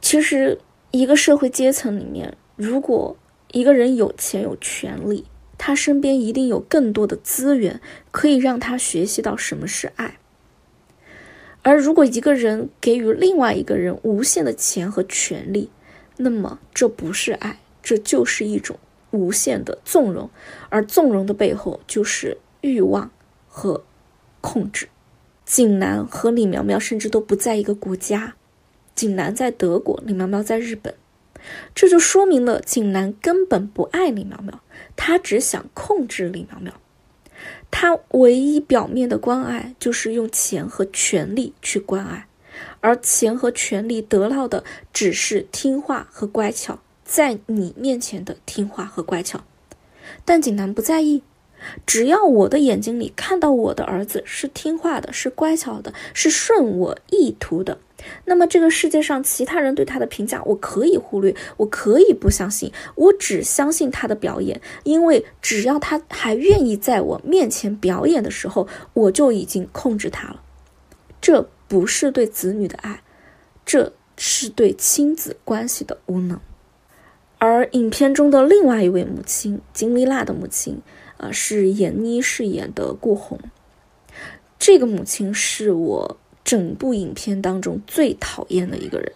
[0.00, 0.58] 其实，
[0.90, 3.16] 一个社会阶层里面，如果
[3.52, 5.24] 一个人有钱有权利，
[5.60, 10.16] 他身边一定有更多的资源可以让他学习到什么是爱。
[11.60, 15.68] 而如果一个人给予另外一个人无限的钱和权利，
[16.16, 18.78] 那么这不是爱，这就是一种
[19.10, 20.30] 无限的纵容，
[20.70, 22.38] 而纵容的背后就是。
[22.62, 23.10] 欲望
[23.48, 23.84] 和
[24.42, 24.90] 控制，
[25.46, 28.34] 景南和李苗苗甚至都不在一个国家。
[28.94, 30.94] 景南在德国，李苗苗在日本，
[31.74, 34.60] 这就说明了景南根本不爱李苗苗，
[35.02, 36.74] 他只想控制李苗苗。
[37.70, 42.26] 他唯一表面的关爱就是用钱和权力去关爱，
[42.80, 49.42] 而钱和权力得到的只是听话和乖巧，在你面前的听话和乖巧。
[50.26, 51.22] 但景南不在意。
[51.86, 57.78] 只要我的眼睛里看到我的儿子是听话的，是乖巧的，是顺我意图的，
[58.24, 70.42] 那么这个世界上其他人对他的评价，我可以忽略，我可以不相信，我只相信他的表演，因为只要他还愿意在我面前表演的时候，我就已经控制他了。
[71.20, 73.02] 这不是对子女的爱，
[73.64, 76.40] 这是对亲子关系的无能。
[77.38, 80.80] 而影片中的另外一位母亲金丽娜的母亲。
[81.16, 83.38] 啊，是闫妮饰演的顾红。
[84.58, 89.12] 这个母亲是我整部影片当中最讨厌的一个人。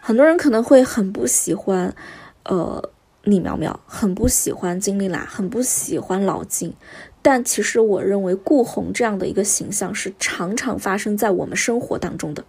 [0.00, 1.94] 很多人可能会很不喜欢，
[2.44, 2.90] 呃，
[3.22, 6.72] 李苗苗，很不喜欢金丽娜，很不喜欢老金。
[7.20, 12.44] 但其实我认为顾红这样的一个形象是常常发生在我们生活当中的。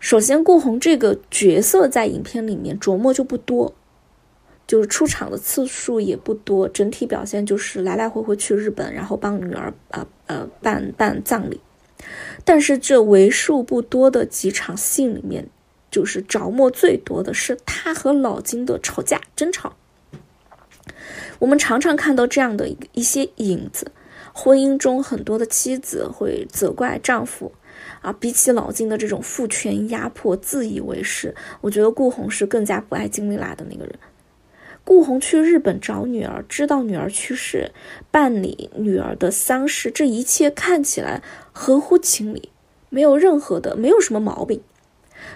[0.00, 3.74] 首先，顾红这个角色在影片里面琢磨就不多。
[4.66, 11.60] 就是出场的次数也不多，整体表现就是来来回回去日本，然后帮女儿呃呃办办葬礼。
[12.44, 15.48] 但是这为数不多的几场戏里面，
[15.90, 19.76] 就是着墨最多的是他和老金的吵架争吵。
[21.38, 23.90] 我们常常看到这样的一些影子：
[24.32, 27.52] 婚姻中很多的妻子会责怪丈夫，
[28.02, 33.98] 啊，比起老金的这种父权压迫、自以为是，我觉得顾红是更加不爱金丽拉的那个人。
[34.86, 37.72] 顾红去日本找女儿，知道女儿去世，
[38.12, 41.20] 办理女儿的丧事，这一切看起来
[41.50, 42.50] 合乎情理，
[42.88, 44.62] 没有任何的，没有什么毛病。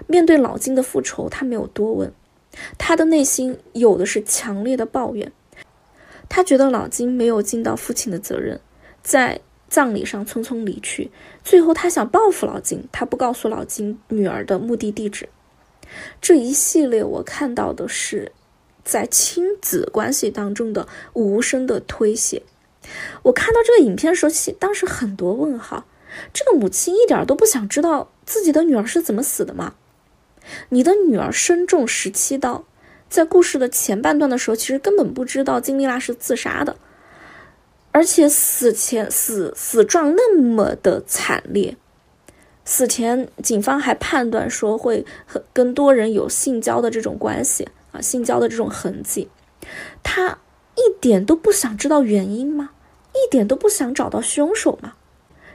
[0.07, 2.13] 面对老金的复仇，他没有多问，
[2.79, 5.33] 他的内心有的是强烈的抱怨。
[6.29, 8.61] 他觉得老金没有尽到父亲的责任，
[9.03, 11.11] 在葬礼上匆匆离去。
[11.43, 15.29] 最后，他想报复老金，他不告诉老金女儿的墓地地址。
[16.21, 18.31] 这一系列，我看到的是
[18.85, 22.43] 在亲子关系当中的无声的推卸。
[23.23, 25.87] 我看到这个影片的时候，当时很多问号。
[26.33, 29.75] 这个母亲一点都不想知道自己的女儿是怎么死的吗？
[30.71, 32.65] 你的女儿身中十七刀，
[33.09, 36.77] 在故事的前半段的时候，其实根本不知道金丽娜是自杀的，
[37.93, 41.77] 而且死前死死状那么的惨烈，
[42.65, 49.29] 死前警方还判断说会和跟多人有性交的这种关系啊，性交的这种痕迹，
[50.03, 50.39] 他
[50.75, 52.71] 一点都不想知道原因吗？
[53.13, 54.95] 一点都不想找到凶手吗？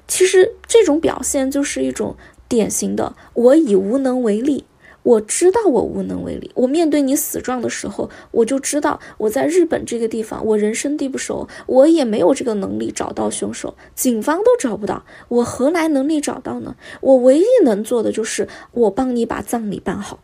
[0.07, 2.15] 其实这种表现就是一种
[2.47, 4.65] 典型的“我已无能为力”。
[5.03, 6.51] 我知道我无能为力。
[6.55, 16.75] 我面对你死状的时候，我就知道我在日本这个地方，我人生地不熟，我也没有这个能力找到凶手，警方都找不到，我何来能力找到呢？
[17.01, 20.19] 我唯一能做的就是我帮你把葬礼办好。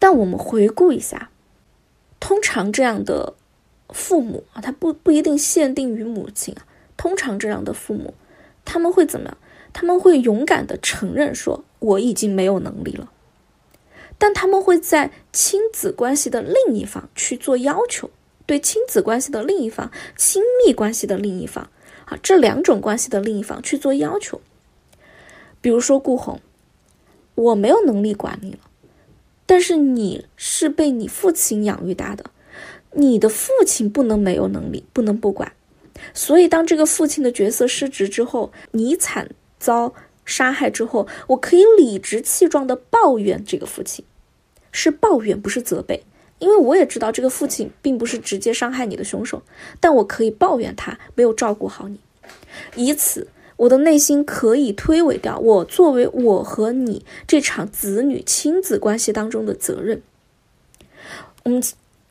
[0.00, 1.30] 但我们回顾一下，
[2.18, 3.34] 通常这样的
[3.90, 6.66] 父母啊，他不不一定限定于母亲啊。
[6.96, 8.14] 通常这样的父母，
[8.64, 9.36] 他们会怎么样？
[9.72, 13.12] 他们会勇敢的承认说我已经没有能力了，
[14.18, 18.10] 但他们会在亲子关系的另一方去做要求，
[18.46, 21.70] 对亲子关系的另一方、亲密关系的另一方，
[22.06, 24.40] 啊，这两种关系的另一方去做要求。
[25.60, 26.40] 比如说顾红，
[27.34, 28.58] 我没有能力管你了，
[29.50, 32.26] 但是你是被你父亲养育大的，
[32.92, 35.50] 你的父亲不能没有能力，不能不管。
[36.14, 39.92] 所以，当这个父亲的角色失职之后，你惨遭
[40.24, 44.04] 杀害之后，我可以理直气壮地抱怨这个父亲，
[44.70, 46.04] 是抱怨，不是责备，
[46.38, 49.42] 因为我也知道这个父亲并不是直接伤害你的凶手，
[49.80, 51.98] 但我可以抱怨他没有照顾好你，
[52.76, 53.26] 以此
[53.60, 60.02] 我的内心可以推诿掉我作为我和你这场子女亲子关系当中的责任。
[61.44, 61.62] 我们。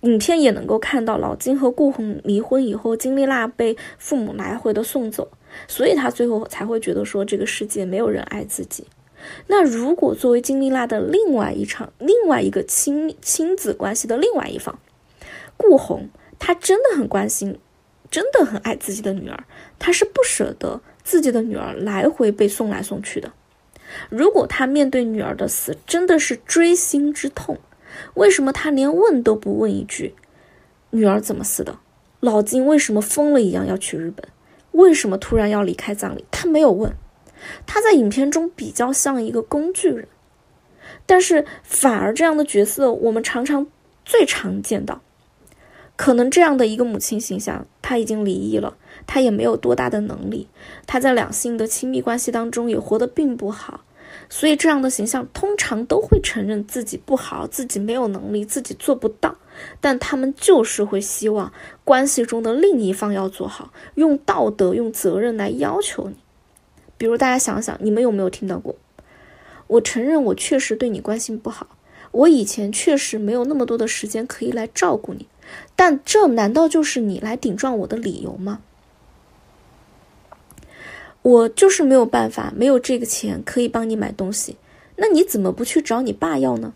[0.03, 5.27] 影片也能够看到老金和顾红离婚以后，金丽娜被父母来回的送走，
[5.67, 8.85] 所以他最后才会觉得说这个世界没有人爱自己。
[9.47, 14.79] 那如果作为金丽娜的另外一场、另外一个亲亲子关系的另外一方，
[15.57, 16.07] 顾红，
[16.39, 17.59] 他真的很关心，
[18.09, 19.43] 真的很爱自己的女儿，
[19.77, 20.79] 他是不舍得
[21.09, 23.31] 自己的女儿来回被送来送去的。
[24.11, 27.57] 如果他面对女儿的死真的是锥心之痛。
[28.13, 30.13] 为什么他连问都不问一句，
[30.91, 31.79] 女儿怎么死的？
[32.19, 34.27] 老金为什么疯了一样要去日本？
[34.73, 36.23] 为什么突然要离开葬礼？
[36.29, 36.93] 他没有问，
[37.65, 40.07] 他在影片中比较像一个工具人，
[41.07, 43.65] 但是反而这样的角色我们常常
[44.05, 45.01] 最常见到，
[45.95, 48.77] 可能这样的一个母亲形象，她已经离异了，
[49.09, 50.47] 他也没有多大的能力，
[50.85, 53.83] 他在两性的亲密关系当中也活得并不好。
[54.29, 59.37] 所以，这样的形象通常都会承认自己不好，自己没有能力，自己做不到。
[59.81, 61.51] 但他们就是会希望
[61.83, 66.15] 关系中的另一方要做好，用道德、用责任来要求你。
[66.99, 68.75] 比如，大家想想，你们有没有听到过？
[69.65, 71.67] 我承认我确实对你关心不好，
[72.11, 75.27] 我以前确实没有那么多的时间可以来照顾你，
[75.75, 78.61] 但这难道就是你来顶撞我的理由吗？
[81.21, 84.55] 我就是没有办法，没有这个钱可以帮你买东西，
[84.95, 86.73] 那你怎么不去找你爸要呢？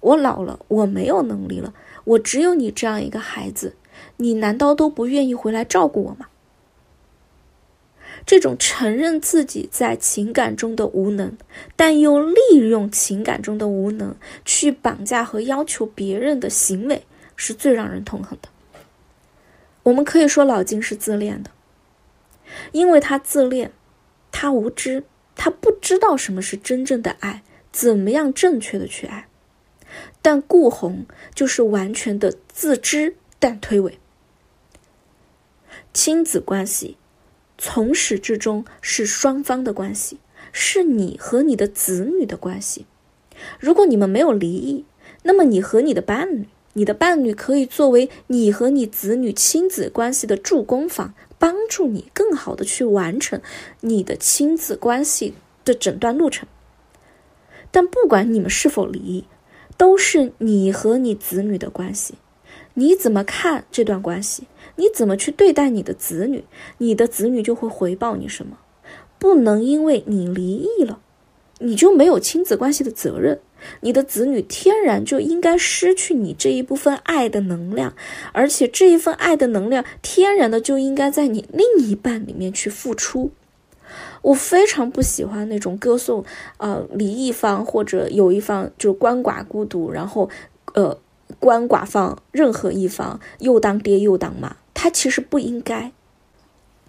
[0.00, 1.72] 我老了，我没有能力了，
[2.04, 3.74] 我只有你这样一个孩子，
[4.18, 6.28] 你难道都不愿意回来照顾我吗？
[8.26, 11.36] 这种承认自己在情感中的无能，
[11.74, 14.14] 但又利用情感中的无能
[14.44, 17.02] 去绑架和要求别人的行为，
[17.36, 18.48] 是最让人痛恨的。
[19.84, 21.50] 我们可以说老金是自恋的。
[22.72, 23.72] 因为他自恋，
[24.30, 27.42] 他无知，他不知道什么是真正的爱，
[27.72, 29.28] 怎么样正确的去爱。
[30.20, 33.94] 但顾红就是完全的自知但推诿。
[35.94, 36.96] 亲子关系
[37.56, 40.18] 从始至终是双方的关系，
[40.52, 42.86] 是你和你的子女的关系。
[43.58, 44.84] 如果你们没有离异，
[45.22, 51.14] 那么你和你的伴侣，你的伴侣可以作为你和你子女亲子关系的助攻方。
[51.38, 53.40] 帮助你更好的去完成
[53.80, 55.34] 你的亲子关系
[55.64, 56.48] 的整段路程。
[57.70, 59.24] 但不管你们是否离异，
[59.76, 62.14] 都是你和你子女的关系。
[62.74, 64.44] 你怎么看这段关系？
[64.76, 66.44] 你怎么去对待你的子女？
[66.78, 68.58] 你的子女就会回报你什么？
[69.18, 71.00] 不能因为你离异了，
[71.58, 73.40] 你就没有亲子关系的责任，
[73.80, 77.94] 你的子女天然就应该失去你这一部分爱的能量，
[78.32, 83.30] 而且这一份爱的能量天然的就应该在你另一半里面去付出。
[84.22, 86.24] 我非常不喜欢那种歌颂，
[86.58, 90.28] 呃，离异方或者有一方就是鳏寡孤独，然后，
[90.74, 90.98] 呃，
[91.40, 95.92] 鳏寡方任何一方又当爹又当妈，他其实不应该。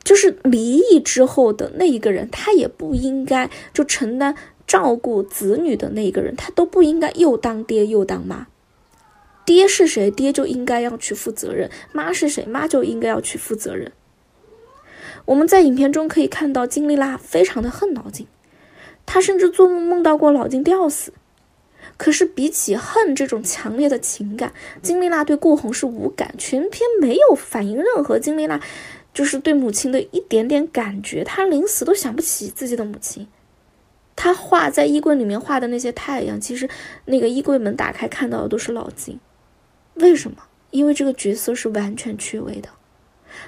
[0.03, 4.33] 就是离异之后的那一个人，他也不应该就承担
[4.69, 8.45] 照顾子女的那一个人，他都不应该又当爹又当妈。
[9.43, 13.91] 爹是谁，爹就应该要去负责任；妈是谁，妈就应该要去负责任。
[15.25, 18.27] 我们在影片中可以看到金丽娜非常的恨老金，
[19.07, 21.13] 她甚至做梦梦到过老金吊死。
[21.97, 24.53] 可是比起恨这种强烈的情感，
[24.83, 28.61] 金丽娜对顾红是无感，全片没有反映任何金丽娜。
[29.11, 33.27] 就是对母亲的一点点感觉，她临死都想不起自己的母亲。
[34.21, 36.69] 他画在衣柜里面画的那些太阳，其实
[37.05, 39.17] 那个衣柜门打开看到的都是老金。
[39.93, 40.43] 为什么？
[40.71, 42.67] 因为这个角色是完全缺位的。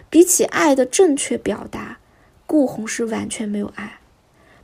[0.09, 1.99] 比起爱的正确表达，
[2.47, 3.99] 顾红是完全没有爱，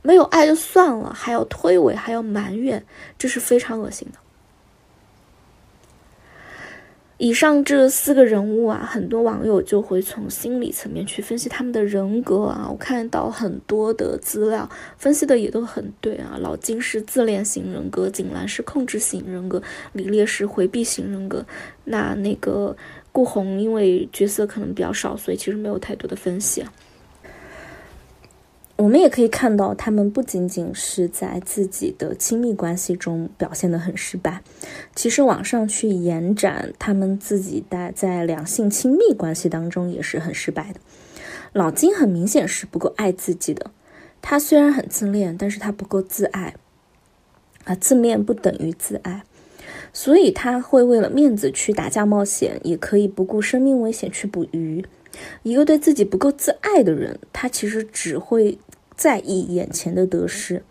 [0.00, 2.82] 没有爱就算了，还要推诿，还要埋怨，
[3.18, 4.18] 这是非常恶心的。
[7.18, 12.68] 以上这四个人物啊，很多网友就会从心理层面去分析他们的人格啊。
[12.70, 16.38] 我看到很多的资料分析的也都很对啊。
[16.40, 19.60] 老金是自恋型人格，景兰是控制型人格，
[19.92, 21.44] 李烈是回避型人格。
[21.84, 22.76] 那那个
[23.10, 26.72] 顾红因为角色可能比较少，所以其实没有太多的分析啊。
[28.78, 34.40] 我们也可以看到，他们不仅仅是在自己的亲密关系中表现得很失败，
[34.94, 40.78] 其实往上去延展，他们自己在在两性亲密关系当中也是很失败的。
[41.52, 43.72] 老金很明显是不够爱自己的，
[44.22, 46.54] 他虽然很自恋，但是他不够自爱
[47.64, 49.24] 啊，自恋不等于自爱，
[49.92, 54.84] 所以他会为了面子去打架冒险，也可以不顾生命危险去捕鱼。
[55.42, 58.58] 一个对自己不够自爱的人，他其实只会。
[58.96, 60.64] 在意眼前的得失，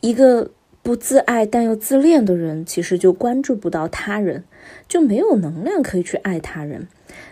[0.00, 4.44] 一个不自爱但又自恋的人，其实就关注不到他人，
[4.86, 6.86] 就没有能量可以去爱他人。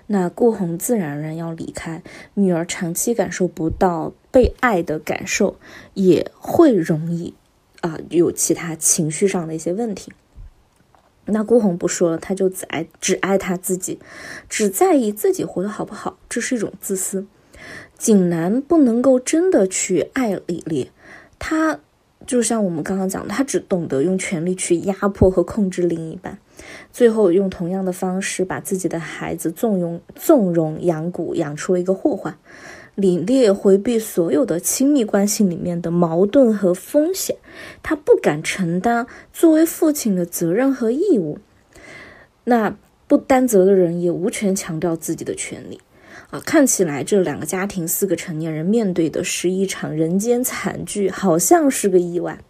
[0.09, 2.03] 那顾红自然而然要离开，
[2.34, 5.61] 女儿长期感受不到被爱的感受，
[5.94, 7.34] 也会容易
[7.82, 10.12] 啊有其他情绪上的一些问题。
[11.27, 13.99] 那顾红不说了，他就只爱只爱他自己，
[14.49, 17.27] 只在意自己活得好不好，这是一种自私。
[17.99, 20.91] 景南不能够真的去爱李烈，
[21.39, 21.81] 他
[22.27, 26.39] 就像我们刚刚讲的，他只懂得用权力去压迫和控制另一半，
[26.93, 32.37] 最后用同样的方式把自己的孩子纵容纵容养蛊，养出了一个祸患。
[32.97, 37.36] 李烈回避所有的亲密关系里面的矛盾和风险，
[37.82, 41.38] 他不敢承担作为父亲的责任和义务。
[42.44, 42.74] 那
[43.07, 45.78] 不担责的人也无权强调自己的权利。
[46.30, 52.40] 啊，看起来这两个家庭四个成年人面对的是一场人间惨剧，好像是个意外。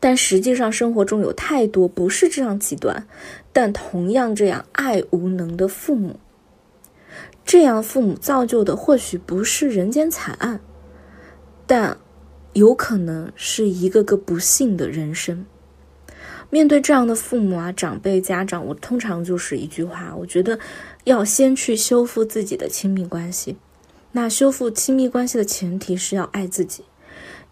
[0.00, 3.06] 但实际上，生活中有太多不是这样极端，
[3.52, 6.18] 但同样这样爱无能的父母。
[7.46, 10.60] 这样父母造就的或许不是人间惨案，
[11.66, 11.96] 但
[12.54, 15.46] 有可能是一个个不幸的人生。
[16.50, 20.58] 面对这样的父母啊，长辈、家长，我通常就是一句话，我觉得
[21.04, 23.56] 要先去修复自己的亲密关系。
[24.12, 26.82] 那修复亲密关系的前提是要爱自己，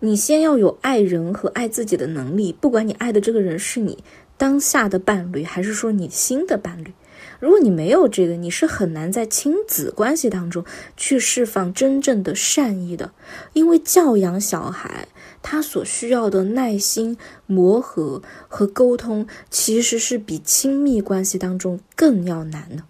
[0.00, 2.52] 你先要有爱人和爱自己的能力。
[2.52, 4.02] 不管你爱的这个人是你
[4.36, 6.92] 当下的伴侣，还是说你新的伴侣。
[7.40, 10.64] 如果你没有这个，你是很难在亲子关系当中
[10.96, 13.12] 去释放真正的善意的，
[13.52, 15.08] 因为教养小孩，
[15.42, 17.16] 他所需要的耐心、
[17.46, 22.84] 磨合和沟通，其实是比亲密关系当中更要难的。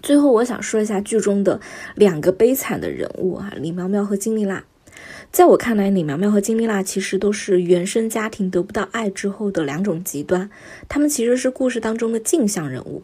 [0.00, 1.60] 最后，我想说一下剧中的
[1.94, 4.64] 两个悲惨的人物啊，李苗苗和金丽娜。
[5.30, 10.50] 在我看来，李苗苗和金丽娜其实都是原生家庭得不到爱之后的两种极端。
[10.88, 13.02] 他们其实是故事当中的镜像人物。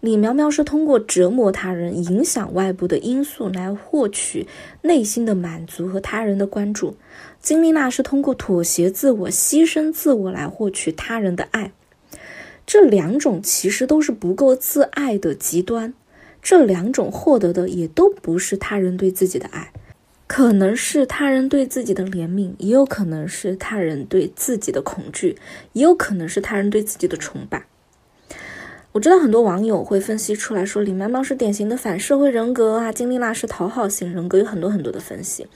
[0.00, 4.46] 李苗苗是通过折磨他人、影响外部的因素来获取
[4.82, 6.94] 内心的满足和他人的关注；
[7.40, 11.72] 金丽娜是通过妥协自我、牺牲自我来获取他人的爱。
[12.66, 15.94] 这两种其实都是不够自爱的极端。
[16.42, 19.72] 这两种获得的也都不是他人对自己的爱。
[20.26, 25.36] 可能是他人对自己的怜悯，也有可能是他人对自己的恐惧，
[25.72, 27.66] 也有可能是他人对自己的崇拜。
[28.92, 35.46] 我知道很多网友会分析出来说，李苗苗是典型的反社会人格啊，金丽娜是讨好型人格，有很多很多的分析。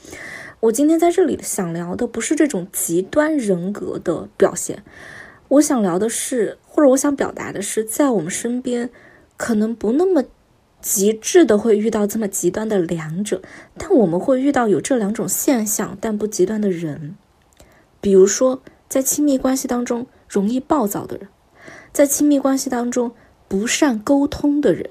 [0.61, 4.83] 我今天在这里想聊的不是这种极端人格的表现，
[5.49, 8.91] 我想聊的是，或者我想表达的是，在我们身边
[9.39, 10.23] 可能不那么
[10.81, 13.43] 极致的会遇到这么极端的两者，
[13.77, 17.17] 但我们会遇到有这两种现象但不极端的人，
[18.01, 21.29] 比如说在亲密关系当中容易暴躁的人，
[21.93, 23.13] 在亲密关系当中
[23.49, 24.91] 不善沟通的人，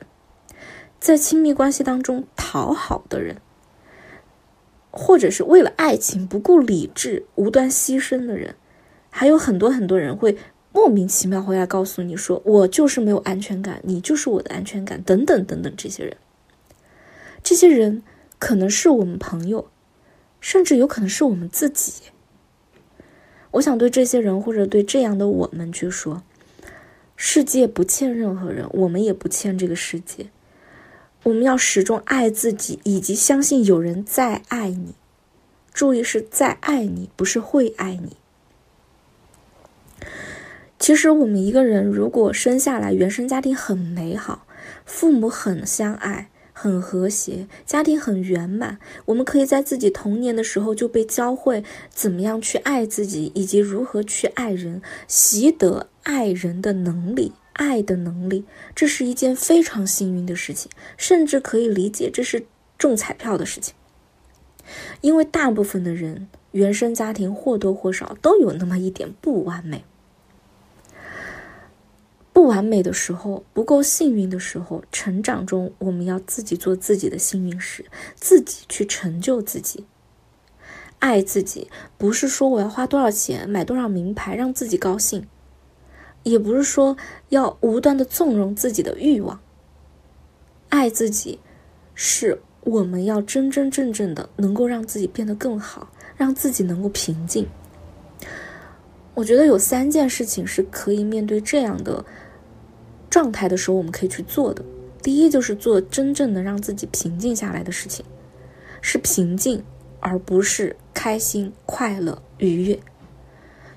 [1.00, 3.38] 在亲密关系当中讨好的人。
[4.92, 8.56] 或者是为了爱情不顾理智、无端牺牲的人，
[9.12, 10.36] 还有很多很多人会
[10.72, 16.16] 莫名其妙回来告诉你说：“我就是没有安全感，你就是我的安全感。”等等等等，这些人，
[17.44, 18.04] 这些人
[18.38, 19.70] 可能是我们朋友，
[20.40, 22.04] 甚至有可能是我们自己。
[23.52, 26.22] 我想对这些人或者对这样的我们去说：
[27.16, 30.30] 世界不欠任何人，我们也不欠这个世界。
[31.24, 34.94] 我们要始终爱自己，以及相信有人在爱你。
[35.74, 38.16] 注意是在爱你，不是会爱你。
[40.80, 44.48] 其实，我们一个人如果生下来原生家庭很美好，
[44.86, 51.64] 父母很相爱、很和谐，家庭很圆满，我们可以在自己童年的时候就被教会
[51.94, 57.34] 怎么样去爱自己，以及如何去爱人，习得爱人的能力。
[57.54, 62.46] 爱的能力，这是一件非常幸运的事情，甚至可以理解这是
[62.78, 63.76] 中彩票的事情。
[65.02, 69.84] 因为大部分的人原生家庭或多或少都有那么一点不完美。
[72.40, 77.84] 不完美的时候，不够幸运的时候，成长中我们要自己做自己的幸运石，
[78.16, 79.86] 自己去成就自己。
[81.00, 85.28] 爱自己，不是说我要花多少钱买多少名牌让自己高兴。
[86.24, 86.96] 也不是说
[87.28, 89.42] 要无端的纵容自己的欲望，
[90.70, 91.40] 爱自己，
[91.94, 97.46] 是我们要真真正正的能够让自己变得更好，让自己能够平静。
[99.16, 102.06] 我觉得有三件事情是可以面对这样的
[103.10, 104.64] 状态的时候，我们可以去做的。
[105.02, 108.06] 第一，就是做真正的让自己平静下来的事情，
[108.82, 109.64] 是平静，
[110.00, 112.80] 而不是开心、快乐、愉悦。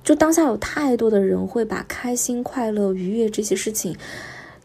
[0.03, 3.97] 就当下有太多的人会把开心、快乐、愉悦这些事情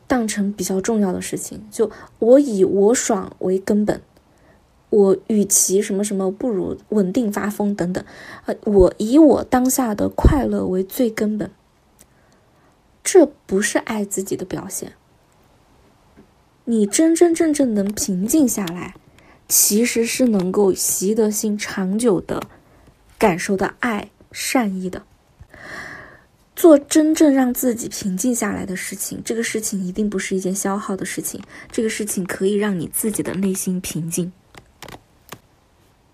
[0.08, 1.64] 当成比较重要的事情。
[1.70, 4.02] 就我以我爽为根本，
[4.90, 8.04] 我与其什么什么不如稳定发疯等等。
[8.48, 11.52] 呃，我以我当下的快乐为最根本，
[13.10, 14.92] 这不是爱自己的表现。
[16.66, 18.96] 你真真正正能平静下来，
[19.48, 22.44] 其实是能够习得性长久的
[23.18, 25.04] 感受到爱、善意的。
[26.54, 31.42] 做真正让自己平静下来的事情，这个事情一定不是一件消耗的事情。
[31.72, 34.34] 这个事情可以让你自己的内心平静。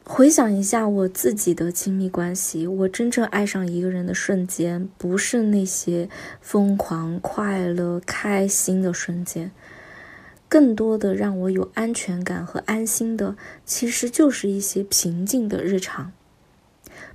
[0.05, 6.09] 回想一下我自己的亲密关系，我真正爱上一个人的瞬间，不是那些
[6.41, 9.49] 疯狂、快乐、开心的瞬间，
[10.49, 16.11] 更多的让我有安全感和安心的，其实就是一些平静的日常。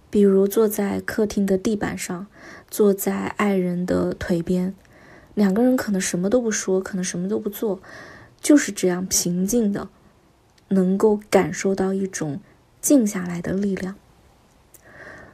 [0.09, 2.27] 比如坐在客厅的地板上，
[2.71, 4.75] 坐在爱人的腿边，
[5.35, 7.83] 两个人可能什么都不说，可能什么都不做，
[8.41, 9.91] 就是这样平静的，
[10.69, 12.41] 能够感受到一种
[12.89, 13.97] 静下来的力量。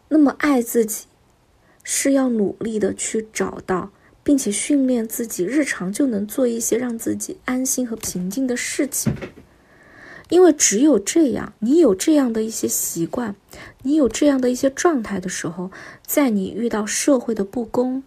[0.08, 1.04] 那么爱自己，
[1.84, 3.92] 是要努力的去找到，
[4.24, 9.14] 并且训练自己，日常就能做一些让自己安心和平静的事情。
[10.30, 13.36] 因为只有这样，你有这样的一些习惯，
[13.82, 15.70] 你有这样的一些状态的时候，
[16.04, 18.02] 在你遇到社会的不公、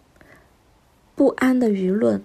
[1.14, 2.22] 不安的舆论、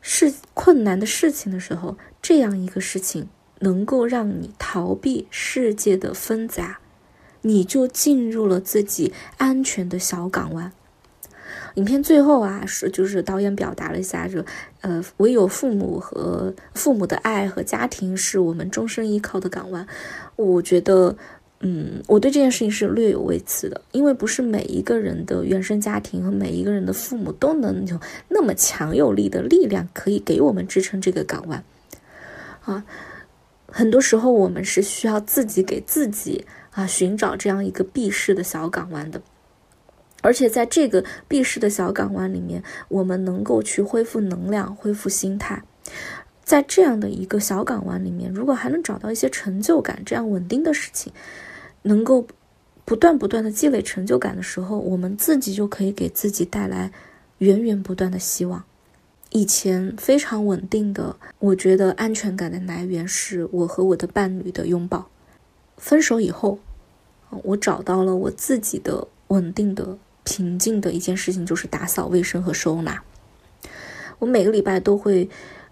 [0.00, 3.28] 是困难的事情的时候，这样一个事情
[3.60, 6.78] 能够让你逃避世界的纷杂，
[7.42, 10.72] 你就进入了自己安全的小港湾。
[11.74, 14.44] 影片最后啊，是就是导演表达了一下，就
[14.80, 19.86] 呃，唯有父母和父母的爱和家庭是我们终身依靠的港湾。
[20.36, 21.16] 我觉得，
[21.60, 31.62] 嗯，我对这件事情是略有微词的，因为不是每一个人的原生家庭和每一个人的父母都能有那么强有力的力量，可以给我们支撑这个港湾。
[32.64, 32.84] 啊，
[33.76, 39.20] 很多时候我们是需要自己给自己啊寻找这样一个避世的小港湾的。
[40.22, 45.62] 而且在这个避世的小港湾里面，我们能够去恢复能量、恢复心态。
[46.42, 51.12] 在这样的一个小港湾里面，如果还能找到一些成就感，这样稳定的事情，
[51.82, 52.26] 能够
[52.86, 56.90] 不断不断的积累成就感的时候，我们自己就可以给自己带来
[57.38, 58.64] 源源不断的希望。
[59.36, 65.10] 以前非常稳定的，我觉得安全感的来源是我和我的伴侣的拥抱。
[65.76, 66.58] 分手以后。
[67.42, 73.02] 我找到了我自己的稳定的、平静的一件事情，就是打扫卫生和收纳。
[74.20, 75.28] 我每个礼拜都会，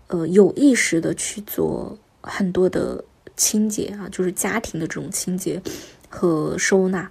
[0.08, 3.02] 呃，有意识的去做很多的
[3.36, 5.62] 清洁啊，就是家庭的这种清洁
[6.10, 7.10] 和收纳。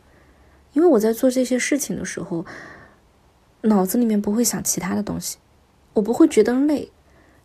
[0.73, 2.45] 因为我在做这些事情的时候，
[3.61, 5.37] 脑子里面不会想其他的东西，
[5.93, 6.91] 我不会觉得累。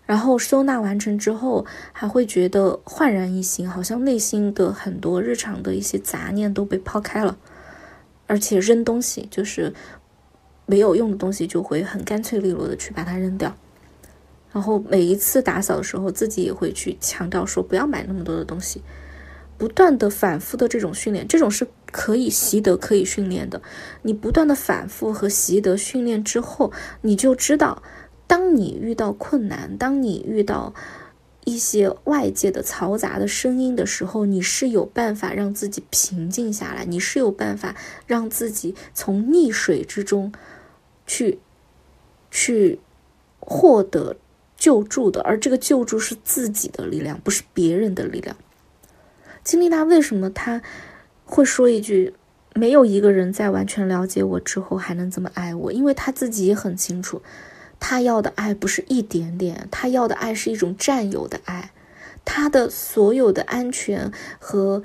[0.06, 7.36] 然后收纳完成之后，还会觉得焕然一新，好像内心的很多日常的一些杂念都被抛开了。
[8.26, 9.74] 而且扔东西，就是
[10.64, 13.54] 没有用的东西，就会很干脆利落的去把它扔掉。
[14.50, 18.82] 然后每一次打扫的时候，自己也会去强调说不要买那么多的东西，
[19.58, 23.60] 不断的反复的这种训练，这种是可以习得、可以训练的。
[24.00, 26.72] 你不断的反复和习得训练之后，
[27.02, 27.82] 你就知道。
[28.28, 30.72] 当你遇到困难，当你遇到
[31.44, 37.74] 一些外界的嘈杂的声音的时候，你是有办法让自己平静下来，你是有办法
[38.06, 40.30] 让自己从溺水之中
[41.06, 41.40] 去
[42.30, 42.78] 去
[43.40, 44.16] 获得
[44.58, 45.22] 救助的。
[45.22, 48.36] 而这个救助是自己的力量，不是别人的力量。
[49.42, 50.60] 金丽娜为什么他
[51.24, 52.12] 会说一句
[52.54, 55.72] “没有一个人在完全了解我之后还能这么爱我”？
[55.72, 57.22] 因为他自己也很清楚。
[57.80, 61.72] 他要的爱不是一点点，他要的爱是一种占有的爱。
[62.24, 64.82] 他的所有的安全和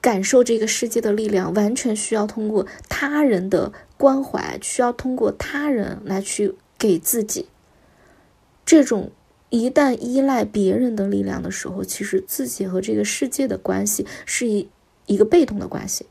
[0.00, 7.48] 感受这个世界的力量，完全需要通过他人的关怀，需要通过他人来去给自己。
[8.64, 9.10] 这种
[9.50, 14.68] 一旦依赖别人的力量的时候，其实自己和这个世界的关系是一
[15.04, 16.06] 一个被动的关系。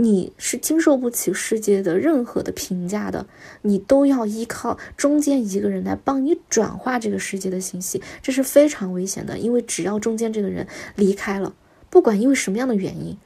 [0.00, 3.26] 你是经受不起世界的任何的评价的，
[3.60, 9.36] 你都要依靠中间一个人来帮你转化这个世界的信息，这是非常危险的。
[9.36, 11.54] 因为只要中间这个人离开了，
[11.90, 13.18] 不管因为什么样的原因，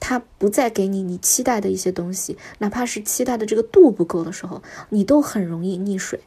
[0.00, 6.20] 他不再给你你期待的一些东西，哪怕是期待的这个度不够的时候，你都很容易溺水。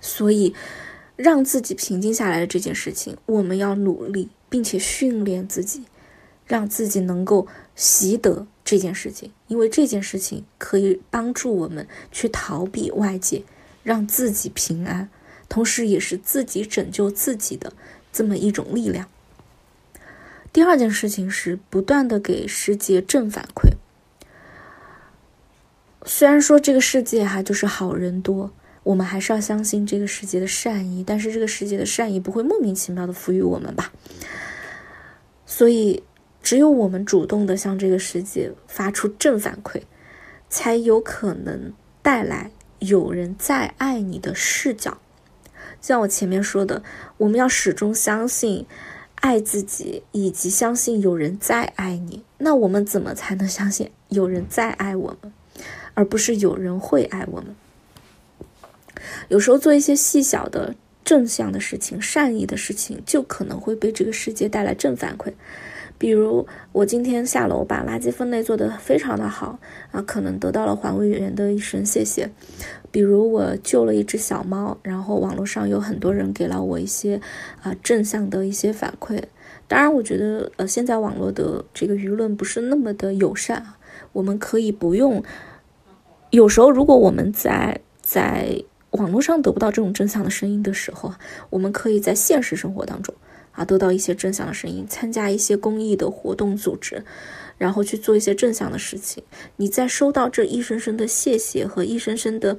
[0.00, 0.54] 所以，
[1.16, 5.82] 让自己平静下来的这件事情，我们要努力，并且训练自己。
[6.46, 13.42] 让自己能够习得这件事情，因为这件事情可以帮助我们去逃避外界，
[13.82, 15.08] 让自己平安，
[15.48, 17.72] 同时也是自己拯救自己的
[18.12, 19.08] 这么一种力量。
[20.52, 23.72] 第二件事情是不断的给世界正反馈。
[26.04, 28.50] 虽然说这个世界哈就是好人多，
[28.82, 33.92] 我们还是要相信这个世界的善意，但是这个世界的善意不会莫名其妙的赋予我们吧？
[35.46, 36.02] 所以。
[36.44, 39.80] 只有我们主动的向这个世界发出正反馈，
[40.50, 41.72] 才有可能
[42.02, 44.98] 带来有人在爱你的视角。
[45.80, 46.82] 像我前面说的，
[47.16, 48.66] 我们要始终相信
[49.16, 52.22] 爱自己，以及相信有人在爱你。
[52.36, 55.32] 那我们怎么才能相信有人在爱我们，
[55.94, 57.56] 而不是有人会爱我们？
[59.28, 65.32] 有时候做一些细小的正向的事情、善意的事情，就可能会被这个世界带来正反馈。
[65.96, 69.58] 比如我今天下楼把垃圾分类做得非常的好
[69.92, 72.30] 啊，可能得到了环卫员的一声谢谢。
[72.90, 77.20] 比如我救了一只小猫，然后网络上有很多人给了我一些
[77.62, 79.22] 啊正向的一些反馈。
[79.66, 83.78] 当然，我觉得呃现在网络的这个舆论不是那么的友善啊，
[84.12, 85.22] 我们可以不用。
[86.30, 91.14] 有时候如果我们在在网络上得不到这种正向的声音的时候，
[91.50, 93.14] 我们可以在现实生活当中。
[93.54, 97.04] 啊，得到一些正向的声音，参加一些公益的活动组织，
[97.56, 99.22] 然后去做一些正向的事情。
[99.56, 102.58] 你在收到这一声声的谢谢和一声声的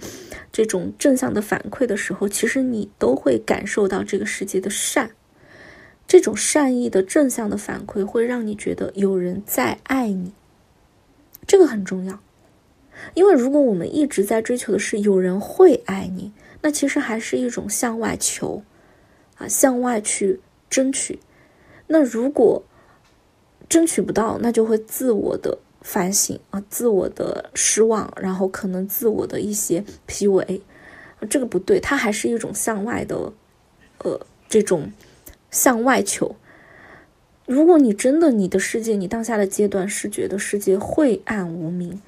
[0.54, 5.12] 这种正向的反馈的时候，其实你都会感受到这个世界的善。
[6.08, 10.32] 这种善意的正向的反馈会让你觉得有人在爱你，
[11.46, 12.22] 这个很重要。
[13.16, 16.32] 因为如果我们一直在追求的是有人会爱你，
[16.62, 18.64] 那其实还是一种向外求
[19.36, 20.40] 啊，向外去。
[20.70, 21.20] 争取，
[21.88, 22.64] 那如果
[23.70, 30.62] 争取不到，那就会自我的反省啊，自我的失望，然后可能自我的一些 PUA，
[31.30, 33.34] 这个不对，它还是一种向外的，
[34.00, 34.92] 呃，这种
[35.52, 36.36] 向外求。
[37.46, 42.02] 如果你真的你的世界，你当下的阶段是觉得世界晦暗无明，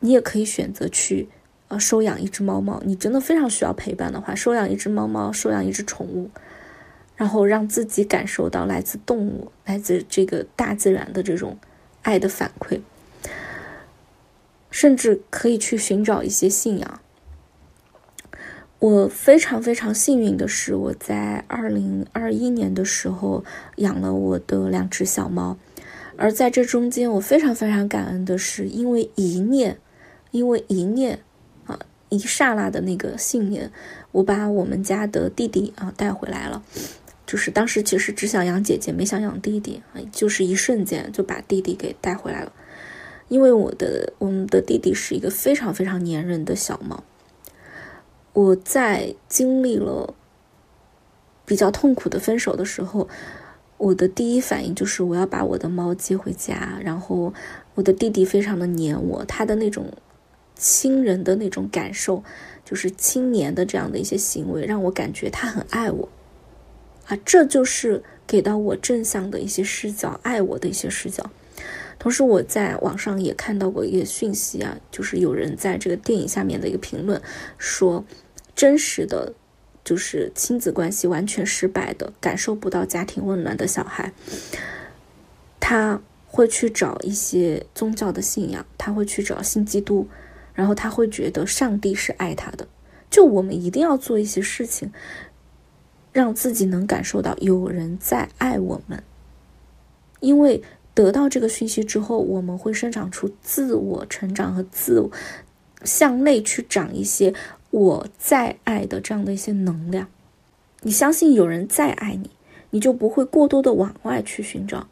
[0.00, 1.28] 你也可以选择去
[1.68, 2.80] 呃收养一只猫猫。
[2.84, 6.30] 你真的非常需要陪伴的话，收养一只猫猫，收养一只宠物。
[7.18, 11.58] 然后让自己感受到来自动物、来自这个大自然的这种
[12.02, 12.80] 爱的反馈，
[14.70, 17.00] 甚至可以去寻找一些信仰。
[18.78, 23.44] 我非常非常幸运的是，我在二零二一年的时候
[23.78, 25.58] 养了我的两只小猫，
[26.16, 29.78] 而在这中间，我非常非常感恩的是，因为一念，
[30.30, 31.18] 因为一念
[31.66, 33.72] 啊，一刹那的那个信念，
[34.12, 36.62] 我把我们家的弟弟啊带回来了。
[37.28, 42.50] 就是当时其实只想养姐姐，没想养弟弟，就是一瞬间就把弟弟给带回来了。
[43.28, 47.04] 因为我的我们的弟弟是一个非常非常粘人的小猫。
[48.32, 50.14] 我在经历了
[51.44, 53.06] 比较痛苦的分手的时候，
[53.76, 56.78] 我的第一反应就是我要把我的猫接回家。
[56.82, 57.34] 然后
[57.74, 59.92] 我的弟弟非常的黏我，他的那种
[60.54, 62.24] 亲人的那种感受，
[62.64, 66.08] 就是亲黏的这样的一些行为，让我感觉他很爱我。
[67.08, 71.28] 啊，这就是给到我正向的一些视角，爱我的一些视角。
[71.98, 77.20] 同时，我在网上也看到过一个讯息啊，就是有人在这个电影下面的一个评论
[77.56, 78.04] 说，
[78.54, 79.32] 真实的，
[79.82, 84.12] 就是亲子关系完全失败的，感受不到家庭温暖的小孩，
[85.58, 90.06] 他会去找一些宗教的信仰，他会去找新基督，
[90.54, 92.68] 然后他会觉得上帝是爱他的。
[93.10, 94.92] 就我们一定要做一些事情，
[96.18, 99.02] 让自己能感受到有人在爱我们，
[100.18, 100.60] 因为。
[100.94, 105.08] 得到这个讯息之后，我们会生长出自我成长和自我
[105.84, 107.32] 向内去长一些
[107.70, 110.08] 我在爱的这样的一些能量。
[110.80, 112.28] 你相信有人在爱你，
[112.70, 114.88] 你就不会过多的往外去寻找，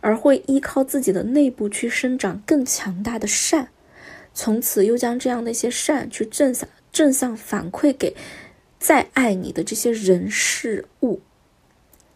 [0.00, 3.68] 而会依靠自己的内部去生长更强大的善，
[4.32, 8.16] 从此又将这样的一些善去正向正向反馈给
[8.80, 11.20] 再爱你的这些人事物。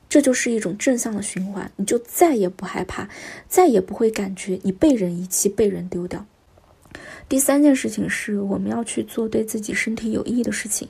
[0.09, 3.09] 这就是一种正向的循环，你就再也不害怕，
[3.49, 6.25] 再也不会感觉你被人遗弃、被人丢掉。
[7.29, 10.89] 第三件事情是，我们要去做对自己身体有益的事情，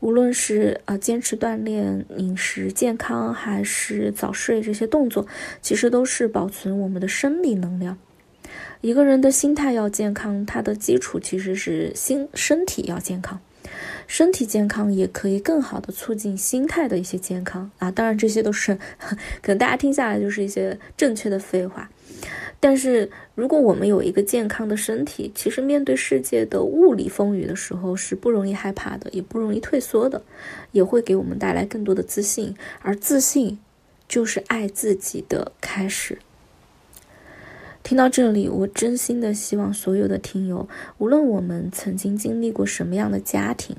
[0.00, 5.24] 无论是呃坚持锻炼、饮食健康，还是早睡，这些动作
[5.62, 7.96] 其实都是保存我们的生理能量。
[8.80, 13.40] 一个人的心态要健康，他的基础其实是心身体要健康。
[14.06, 18.78] 身体健康也可以更好的促进心态的一些健康啊，当然这些都是
[19.42, 21.90] 可能大家听下来就是一些正确的废话。
[22.58, 30.22] 但是如果我们有一个健康的身体，其实面对世界的物理风雨的时候是不容易害怕的，也不容易退缩的，
[30.72, 32.56] 也会给我们带来更多的自信。
[32.80, 33.58] 而自信
[34.08, 36.18] 就是爱自己的开始。
[37.86, 40.68] 听到这里，我真心的希望所有的听友，
[40.98, 43.76] 无论我们曾经经历过什么样的家庭。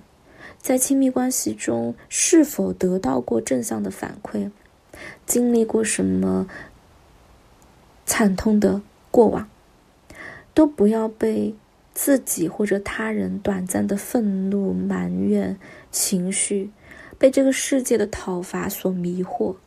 [0.58, 4.50] 在亲密关系中，是否得到过正向的反馈？
[5.26, 6.48] 经历过什么
[8.06, 8.82] 惨痛的
[9.12, 9.50] 过往？
[10.54, 11.54] 都不要被
[11.94, 15.60] 自己或者他人短暂的愤怒、埋怨
[15.92, 16.72] 情绪，
[17.18, 19.58] 被这个世界的讨伐所迷惑；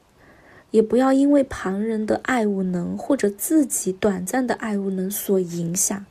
[0.70, 6.04] 也不要因为旁人的爱无能或者自己短暂的爱无能所影响，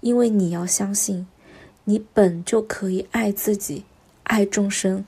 [0.00, 1.26] 因为你要相信，
[1.84, 3.84] 你本就可以爱自己。
[4.24, 5.04] 爱众生，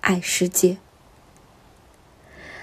[0.00, 0.78] 爱世界。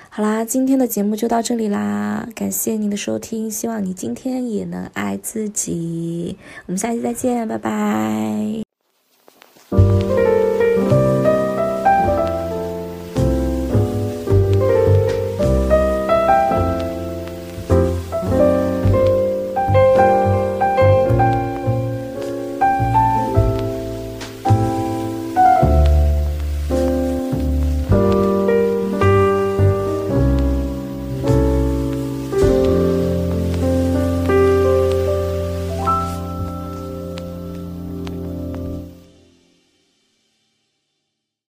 [0.09, 6.37] 好啦，今天的节目就到这里啦，感谢您的收听，希望你今天也能爱自己。
[6.65, 8.64] 我们下期再见，拜拜。